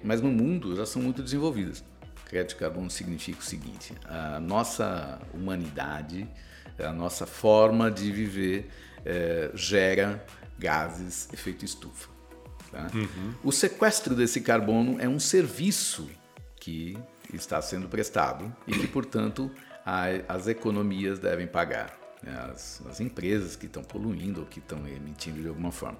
mas 0.03 0.21
no 0.21 0.29
mundo 0.29 0.75
já 0.75 0.85
são 0.85 1.01
muito 1.01 1.23
desenvolvidas. 1.23 1.83
Crédito 2.27 2.49
de 2.49 2.55
carbono 2.55 2.89
significa 2.89 3.39
o 3.39 3.43
seguinte: 3.43 3.93
a 4.05 4.39
nossa 4.39 5.19
humanidade, 5.33 6.27
a 6.77 6.91
nossa 6.91 7.25
forma 7.25 7.89
de 7.89 8.11
viver 8.11 8.69
é, 9.05 9.49
gera 9.53 10.25
gases 10.59 11.29
efeito 11.31 11.63
estufa. 11.63 12.09
Tá? 12.69 12.89
Uhum. 12.93 13.33
O 13.43 13.51
sequestro 13.51 14.13
desse 14.13 14.41
carbono 14.41 14.99
é 14.99 15.07
um 15.07 15.19
serviço 15.19 16.09
que 16.59 16.97
está 17.33 17.61
sendo 17.61 17.87
prestado 17.87 18.53
e 18.67 18.77
que, 18.77 18.87
portanto, 18.87 19.49
a, 19.85 20.05
as 20.27 20.47
economias 20.47 21.19
devem 21.19 21.47
pagar. 21.47 21.97
Né? 22.21 22.37
As, 22.51 22.85
as, 22.89 22.99
empresas 22.99 23.55
que 23.55 23.67
estão 23.67 23.83
poluindo 23.83 24.41
ou 24.41 24.45
que 24.45 24.59
estão 24.59 24.85
emitindo 24.85 25.41
de 25.41 25.47
alguma 25.47 25.71
forma. 25.71 25.99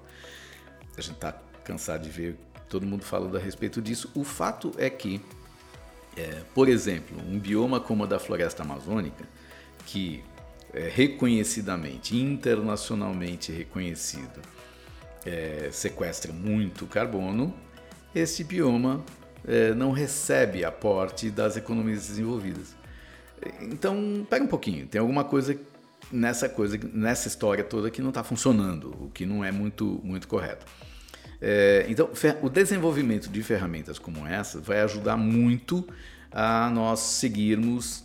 A 0.96 1.00
gente 1.00 1.14
está 1.14 1.32
cansado 1.64 2.02
de 2.02 2.10
ver 2.10 2.36
todo 2.68 2.84
mundo 2.84 3.02
falando 3.02 3.36
a 3.36 3.40
respeito 3.40 3.80
disso. 3.80 4.10
O 4.14 4.24
fato 4.24 4.72
é 4.76 4.90
que 4.90 5.22
é, 6.18 6.42
por 6.54 6.68
exemplo, 6.68 7.16
um 7.26 7.38
bioma 7.38 7.78
como 7.78 8.04
o 8.04 8.06
da 8.06 8.18
floresta 8.18 8.62
amazônica, 8.62 9.24
que 9.86 10.22
é 10.72 10.88
reconhecidamente, 10.88 12.16
internacionalmente 12.16 13.52
reconhecido, 13.52 14.40
é, 15.24 15.68
sequestra 15.70 16.32
muito 16.32 16.86
carbono, 16.86 17.54
esse 18.14 18.42
bioma 18.42 19.04
é, 19.46 19.72
não 19.74 19.92
recebe 19.92 20.64
aporte 20.64 21.30
das 21.30 21.56
economias 21.56 22.08
desenvolvidas. 22.08 22.76
Então, 23.60 24.26
pega 24.28 24.44
um 24.44 24.48
pouquinho, 24.48 24.86
tem 24.86 25.00
alguma 25.00 25.22
coisa 25.22 25.56
nessa 26.10 26.48
coisa, 26.48 26.78
nessa 26.92 27.28
história 27.28 27.62
toda 27.62 27.90
que 27.90 28.02
não 28.02 28.08
está 28.08 28.24
funcionando, 28.24 28.90
o 29.00 29.10
que 29.10 29.24
não 29.24 29.44
é 29.44 29.52
muito, 29.52 30.00
muito 30.02 30.26
correto. 30.26 30.66
É, 31.40 31.86
então, 31.88 32.10
o 32.42 32.48
desenvolvimento 32.48 33.28
de 33.28 33.42
ferramentas 33.42 33.98
como 33.98 34.26
essa 34.26 34.60
vai 34.60 34.80
ajudar 34.80 35.16
muito 35.16 35.86
a 36.32 36.68
nós 36.70 37.00
seguirmos 37.00 38.04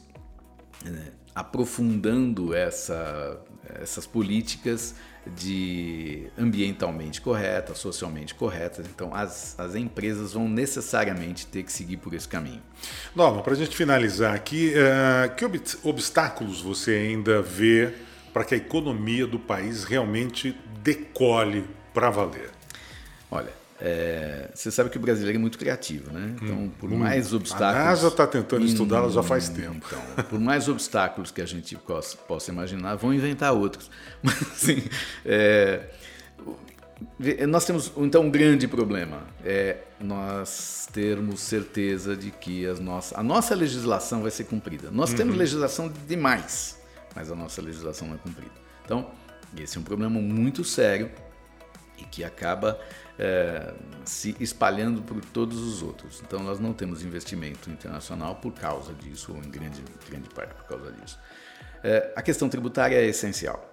é, 0.86 1.12
aprofundando 1.34 2.54
essa, 2.54 3.40
essas 3.82 4.06
políticas 4.06 4.96
de 5.36 6.28
ambientalmente 6.38 7.22
corretas, 7.22 7.78
socialmente 7.78 8.36
corretas. 8.36 8.86
Então, 8.94 9.16
as, 9.16 9.58
as 9.60 9.74
empresas 9.76 10.34
vão 10.34 10.50
necessariamente 10.50 11.48
ter 11.48 11.64
que 11.64 11.72
seguir 11.72 11.98
por 11.98 12.14
esse 12.14 12.28
caminho. 12.28 12.62
Norma, 13.16 13.42
para 13.42 13.54
a 13.54 13.56
gente 13.56 13.76
finalizar 13.76 14.36
aqui, 14.36 14.74
uh, 14.74 15.34
que 15.36 15.46
ob 15.46 15.62
obstáculos 15.84 16.62
você 16.62 16.92
ainda 16.92 17.42
vê 17.42 17.94
para 18.34 18.44
que 18.44 18.54
a 18.54 18.58
economia 18.58 19.26
do 19.26 19.40
país 19.40 19.84
realmente 19.84 20.58
decole 20.82 21.66
para 21.94 22.10
valer? 22.10 22.50
Olha, 23.34 23.64
É, 23.82 24.50
você 24.54 24.72
sabe 24.72 24.90
que 24.90 24.98
o 24.98 25.00
brasileiro 25.00 25.38
é 25.38 25.42
muito 25.42 25.58
criativo, 25.58 26.14
né? 26.14 26.36
Então, 26.42 26.56
hum, 26.56 26.72
por 26.80 26.90
mais 26.90 27.34
hum, 27.34 27.38
obstáculos. 27.38 27.82
A 27.82 27.86
NASA 27.86 28.08
está 28.08 28.28
tentando 28.28 28.64
estudá-la 28.64 29.10
já 29.10 29.24
faz 29.24 29.50
tempo. 29.50 29.86
Então, 29.88 30.24
por 30.26 30.40
mais 30.40 30.70
obstáculos 30.70 31.32
que 31.32 31.42
a 31.42 31.46
gente 31.46 31.76
possa, 31.76 32.16
possa 32.16 32.52
imaginar, 32.52 32.96
vão 32.96 33.14
inventar 33.14 33.52
outros. 33.52 33.90
Mas, 34.24 34.42
assim, 34.42 34.84
é, 35.26 35.82
nós 37.48 37.66
temos 37.66 37.92
então 37.98 38.24
um 38.24 38.30
grande 38.30 38.68
problema 38.68 39.24
é 39.44 39.78
nós 40.00 40.88
termos 40.92 41.42
certeza 41.42 42.16
de 42.16 42.32
que 42.32 42.66
as 42.66 42.80
nossas, 42.80 43.18
a 43.18 43.24
nossa 43.24 43.56
legislação 43.56 44.22
vai 44.22 44.32
ser 44.32 44.46
cumprida. 44.46 44.92
Nós 44.92 45.12
uhum. 45.12 45.18
temos 45.18 45.36
legislação 45.36 45.92
demais, 46.08 46.80
mas 47.16 47.32
a 47.32 47.36
nossa 47.36 47.62
legislação 47.62 48.08
não 48.08 48.16
é 48.16 48.18
cumprida. 48.20 48.54
Então, 48.86 49.10
esse 49.58 49.78
é 49.78 49.82
um 49.82 49.84
problema 49.84 50.20
muito 50.20 50.64
sério 50.64 51.10
e 51.98 52.04
que 52.04 52.24
acaba 52.24 52.80
é, 53.18 53.74
se 54.06 54.36
espalhando 54.40 55.02
por 55.02 55.24
todos 55.26 55.60
os 55.60 55.82
outros. 55.82 56.22
Então 56.26 56.40
nós 56.42 56.60
não 56.60 56.74
temos 56.74 57.04
investimento 57.04 57.70
internacional 57.70 58.36
por 58.36 58.54
causa 58.54 58.94
disso, 58.94 59.34
ou 59.34 59.38
em 59.38 59.50
grande, 59.50 59.84
grande 60.10 60.30
parte 60.30 60.54
por 60.54 60.66
causa 60.66 60.92
disso. 60.92 61.20
É, 61.84 62.14
a 62.16 62.22
questão 62.22 62.50
tributária 62.50 62.96
é 62.96 63.06
essencial. 63.06 63.70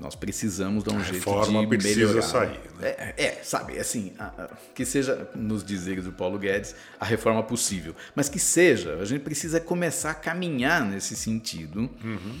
Nós 0.00 0.14
precisamos 0.14 0.84
dar 0.84 0.92
um 0.92 0.98
a 0.98 1.02
jeito 1.02 1.24
de 1.24 1.66
precisa 1.68 2.06
melhorar. 2.08 2.22
sair. 2.22 2.60
Né? 2.78 2.88
É, 2.88 3.14
é, 3.16 3.40
sabe, 3.42 3.78
assim, 3.78 4.12
a, 4.18 4.26
a, 4.26 4.48
que 4.74 4.84
seja, 4.84 5.30
nos 5.34 5.64
dizeres 5.64 6.04
do 6.04 6.12
Paulo 6.12 6.38
Guedes, 6.38 6.74
a 7.00 7.04
reforma 7.06 7.42
possível. 7.42 7.94
Mas 8.14 8.28
que 8.28 8.38
seja, 8.38 8.96
a 8.96 9.04
gente 9.06 9.22
precisa 9.22 9.58
começar 9.58 10.10
a 10.10 10.14
caminhar 10.14 10.84
nesse 10.84 11.16
sentido. 11.16 11.88
Uhum 12.04 12.40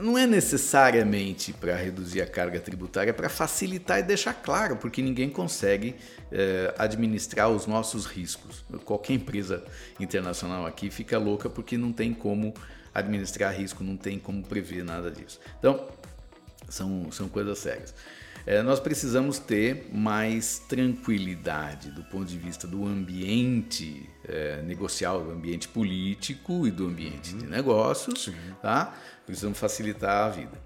não 0.00 0.18
é 0.18 0.26
necessariamente 0.26 1.52
para 1.52 1.76
reduzir 1.76 2.20
a 2.20 2.26
carga 2.26 2.58
tributária, 2.58 3.10
é 3.10 3.12
para 3.12 3.28
facilitar 3.28 4.00
e 4.00 4.02
deixar 4.02 4.34
claro, 4.34 4.76
porque 4.76 5.00
ninguém 5.00 5.30
consegue 5.30 5.94
é, 6.32 6.74
administrar 6.76 7.48
os 7.48 7.66
nossos 7.66 8.04
riscos. 8.04 8.64
Qualquer 8.84 9.14
empresa 9.14 9.64
internacional 10.00 10.66
aqui 10.66 10.90
fica 10.90 11.16
louca 11.18 11.48
porque 11.48 11.78
não 11.78 11.92
tem 11.92 12.12
como 12.12 12.52
administrar 12.92 13.54
risco, 13.54 13.84
não 13.84 13.96
tem 13.96 14.18
como 14.18 14.42
prever 14.42 14.84
nada 14.84 15.10
disso. 15.10 15.38
Então, 15.58 15.88
são, 16.68 17.10
são 17.12 17.28
coisas 17.28 17.58
sérias. 17.58 17.94
É, 18.50 18.62
nós 18.62 18.80
precisamos 18.80 19.38
ter 19.38 19.90
mais 19.92 20.58
tranquilidade 20.58 21.90
do 21.90 22.02
ponto 22.02 22.24
de 22.24 22.38
vista 22.38 22.66
do 22.66 22.86
ambiente 22.86 24.08
é, 24.26 24.62
negocial, 24.62 25.22
do 25.22 25.32
ambiente 25.32 25.68
político 25.68 26.66
e 26.66 26.70
do 26.70 26.86
ambiente 26.86 27.34
uhum. 27.34 27.40
de 27.40 27.46
negócios. 27.46 28.24
Sim. 28.24 28.34
Tá? 28.62 28.94
Precisamos 29.26 29.58
facilitar 29.58 30.24
a 30.24 30.30
vida. 30.30 30.58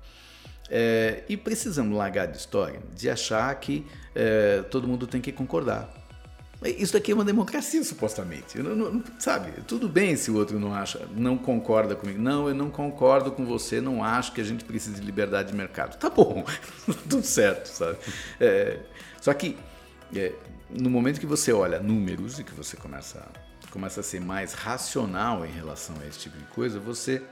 É, 0.70 1.24
e 1.28 1.36
precisamos 1.36 1.98
largar 1.98 2.26
de 2.26 2.38
história 2.38 2.80
de 2.94 3.10
achar 3.10 3.52
que 3.56 3.84
é, 4.14 4.62
todo 4.70 4.86
mundo 4.86 5.08
tem 5.08 5.20
que 5.20 5.32
concordar. 5.32 5.92
Isso 6.64 6.96
aqui 6.96 7.10
é 7.10 7.14
uma 7.14 7.24
democracia, 7.24 7.82
supostamente. 7.82 8.58
Não, 8.58 8.76
não, 8.76 9.04
sabe, 9.18 9.52
tudo 9.66 9.88
bem 9.88 10.16
se 10.16 10.30
o 10.30 10.36
outro 10.36 10.60
não 10.60 10.74
acha, 10.74 11.08
não 11.14 11.36
concorda 11.36 11.96
comigo. 11.96 12.20
Não, 12.20 12.48
eu 12.48 12.54
não 12.54 12.70
concordo 12.70 13.32
com 13.32 13.44
você, 13.44 13.80
não 13.80 14.04
acho 14.04 14.32
que 14.32 14.40
a 14.40 14.44
gente 14.44 14.64
precisa 14.64 15.00
de 15.00 15.04
liberdade 15.04 15.50
de 15.50 15.56
mercado. 15.56 15.98
Tá 15.98 16.08
bom, 16.08 16.44
tudo 17.08 17.24
certo, 17.24 17.66
sabe? 17.66 17.98
É, 18.38 18.80
só 19.20 19.34
que 19.34 19.56
é, 20.14 20.32
no 20.70 20.88
momento 20.88 21.18
que 21.18 21.26
você 21.26 21.52
olha 21.52 21.80
números 21.80 22.38
e 22.38 22.44
que 22.44 22.52
você 22.52 22.76
começa, 22.76 23.26
começa 23.70 24.00
a 24.00 24.02
ser 24.02 24.20
mais 24.20 24.52
racional 24.52 25.44
em 25.44 25.50
relação 25.50 25.96
a 26.00 26.06
esse 26.06 26.20
tipo 26.20 26.38
de 26.38 26.44
coisa, 26.44 26.78
você 26.78 27.22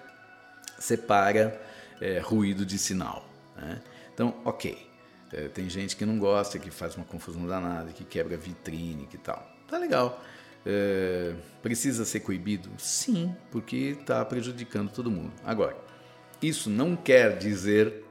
separa 0.78 1.60
é, 2.00 2.18
ruído 2.18 2.66
de 2.66 2.78
sinal. 2.78 3.24
Né? 3.56 3.80
Então, 4.12 4.34
ok, 4.44 4.89
é, 5.32 5.48
tem 5.48 5.68
gente 5.68 5.96
que 5.96 6.04
não 6.04 6.18
gosta, 6.18 6.58
que 6.58 6.70
faz 6.70 6.96
uma 6.96 7.04
confusão 7.04 7.46
danada, 7.46 7.92
que 7.92 8.04
quebra 8.04 8.36
vitrine, 8.36 9.06
que 9.06 9.18
tal. 9.18 9.46
Tá 9.68 9.78
legal. 9.78 10.22
É, 10.66 11.34
precisa 11.62 12.04
ser 12.04 12.20
coibido? 12.20 12.68
Sim, 12.78 13.34
porque 13.50 13.96
está 14.00 14.24
prejudicando 14.24 14.90
todo 14.90 15.10
mundo. 15.10 15.32
Agora, 15.44 15.76
isso 16.42 16.68
não 16.68 16.96
quer 16.96 17.38
dizer 17.38 18.04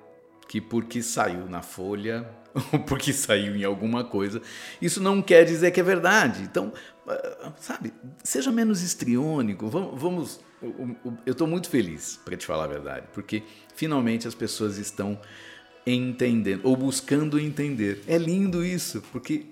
que 0.48 0.60
porque 0.60 1.04
saiu 1.04 1.46
na 1.48 1.62
folha 1.62 2.28
ou 2.74 2.80
porque 2.80 3.14
saiu 3.14 3.56
em 3.56 3.64
alguma 3.64 4.04
coisa, 4.04 4.42
isso 4.82 5.02
não 5.02 5.22
quer 5.22 5.44
dizer 5.46 5.72
que 5.72 5.80
é 5.80 5.84
verdade. 5.84 6.42
Então, 6.42 6.74
ah, 7.08 7.52
sabe, 7.60 7.94
seja 8.24 8.52
menos 8.52 8.82
estriônico. 8.82 9.68
Vamos, 9.68 10.02
vamos 10.02 10.40
eu 11.26 11.32
estou 11.32 11.48
muito 11.48 11.70
feliz, 11.70 12.20
para 12.24 12.36
te 12.36 12.46
falar 12.46 12.66
a 12.66 12.68
verdade, 12.68 13.08
porque 13.14 13.44
finalmente 13.76 14.28
as 14.28 14.36
pessoas 14.36 14.78
estão 14.78 15.20
entendendo, 15.86 16.62
ou 16.64 16.76
buscando 16.76 17.40
entender. 17.40 18.04
É 18.08 18.18
lindo 18.18 18.64
isso, 18.64 19.04
porque 19.12 19.46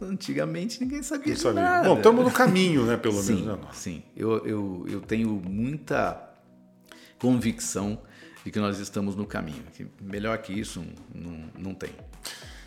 antigamente 0.00 0.80
ninguém 0.80 1.02
sabia, 1.02 1.36
sabia. 1.36 1.62
de 1.62 1.68
nada. 1.68 1.88
Bom, 1.88 1.96
estamos 1.96 2.24
no 2.24 2.30
caminho, 2.30 2.84
né, 2.84 2.96
pelo 2.96 3.20
sim, 3.22 3.42
menos. 3.42 3.60
Né? 3.60 3.68
Sim, 3.72 4.02
eu, 4.16 4.46
eu, 4.46 4.86
eu 4.88 5.00
tenho 5.00 5.30
muita 5.30 6.30
convicção 7.18 8.00
de 8.44 8.50
que 8.50 8.58
nós 8.58 8.78
estamos 8.78 9.16
no 9.16 9.26
caminho. 9.26 9.62
Que 9.72 9.86
melhor 10.00 10.36
que 10.38 10.52
isso 10.52 10.84
não, 11.14 11.50
não 11.58 11.74
tem. 11.74 11.90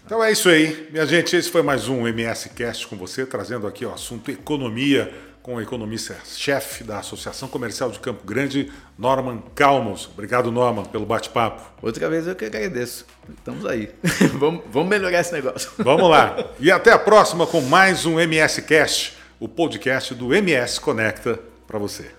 Então 0.06 0.24
é 0.24 0.32
isso 0.32 0.50
aí, 0.50 0.88
minha 0.92 1.06
gente. 1.06 1.36
Esse 1.36 1.50
foi 1.50 1.62
mais 1.62 1.88
um 1.88 2.08
MS 2.08 2.50
Cast 2.50 2.88
com 2.88 2.96
você, 2.96 3.26
trazendo 3.26 3.68
aqui 3.68 3.86
o 3.86 3.94
assunto 3.94 4.32
economia 4.32 5.14
com 5.48 5.56
o 5.56 5.62
economista-chefe 5.62 6.84
da 6.84 7.00
Associação 7.00 7.48
Comercial 7.48 7.90
de 7.90 8.00
Campo 8.00 8.28
Grande, 8.28 8.70
Norman 9.00 9.42
Calmos. 9.56 10.10
Obrigado, 10.14 10.52
Norman, 10.52 10.84
pelo 10.84 11.06
bate-papo. 11.06 11.72
Outra 11.82 12.10
vez 12.10 12.28
eu 12.28 12.36
que 12.36 12.44
agradeço. 12.44 13.06
Estamos 13.30 13.66
aí. 13.66 13.90
vamos, 14.38 14.66
vamos 14.70 14.90
melhorar 14.90 15.22
esse 15.22 15.32
negócio. 15.32 15.72
Vamos 15.78 16.10
lá. 16.10 16.36
E 16.60 16.70
até 16.70 16.92
a 16.92 17.00
próxima 17.00 17.48
com 17.48 17.62
mais 17.62 18.06
um 18.06 18.20
MS 18.20 18.62
Cast, 18.64 19.16
o 19.40 19.48
podcast 19.48 20.14
do 20.14 20.36
MS 20.36 20.82
Conecta 20.82 21.40
para 21.66 21.80
você. 21.80 22.17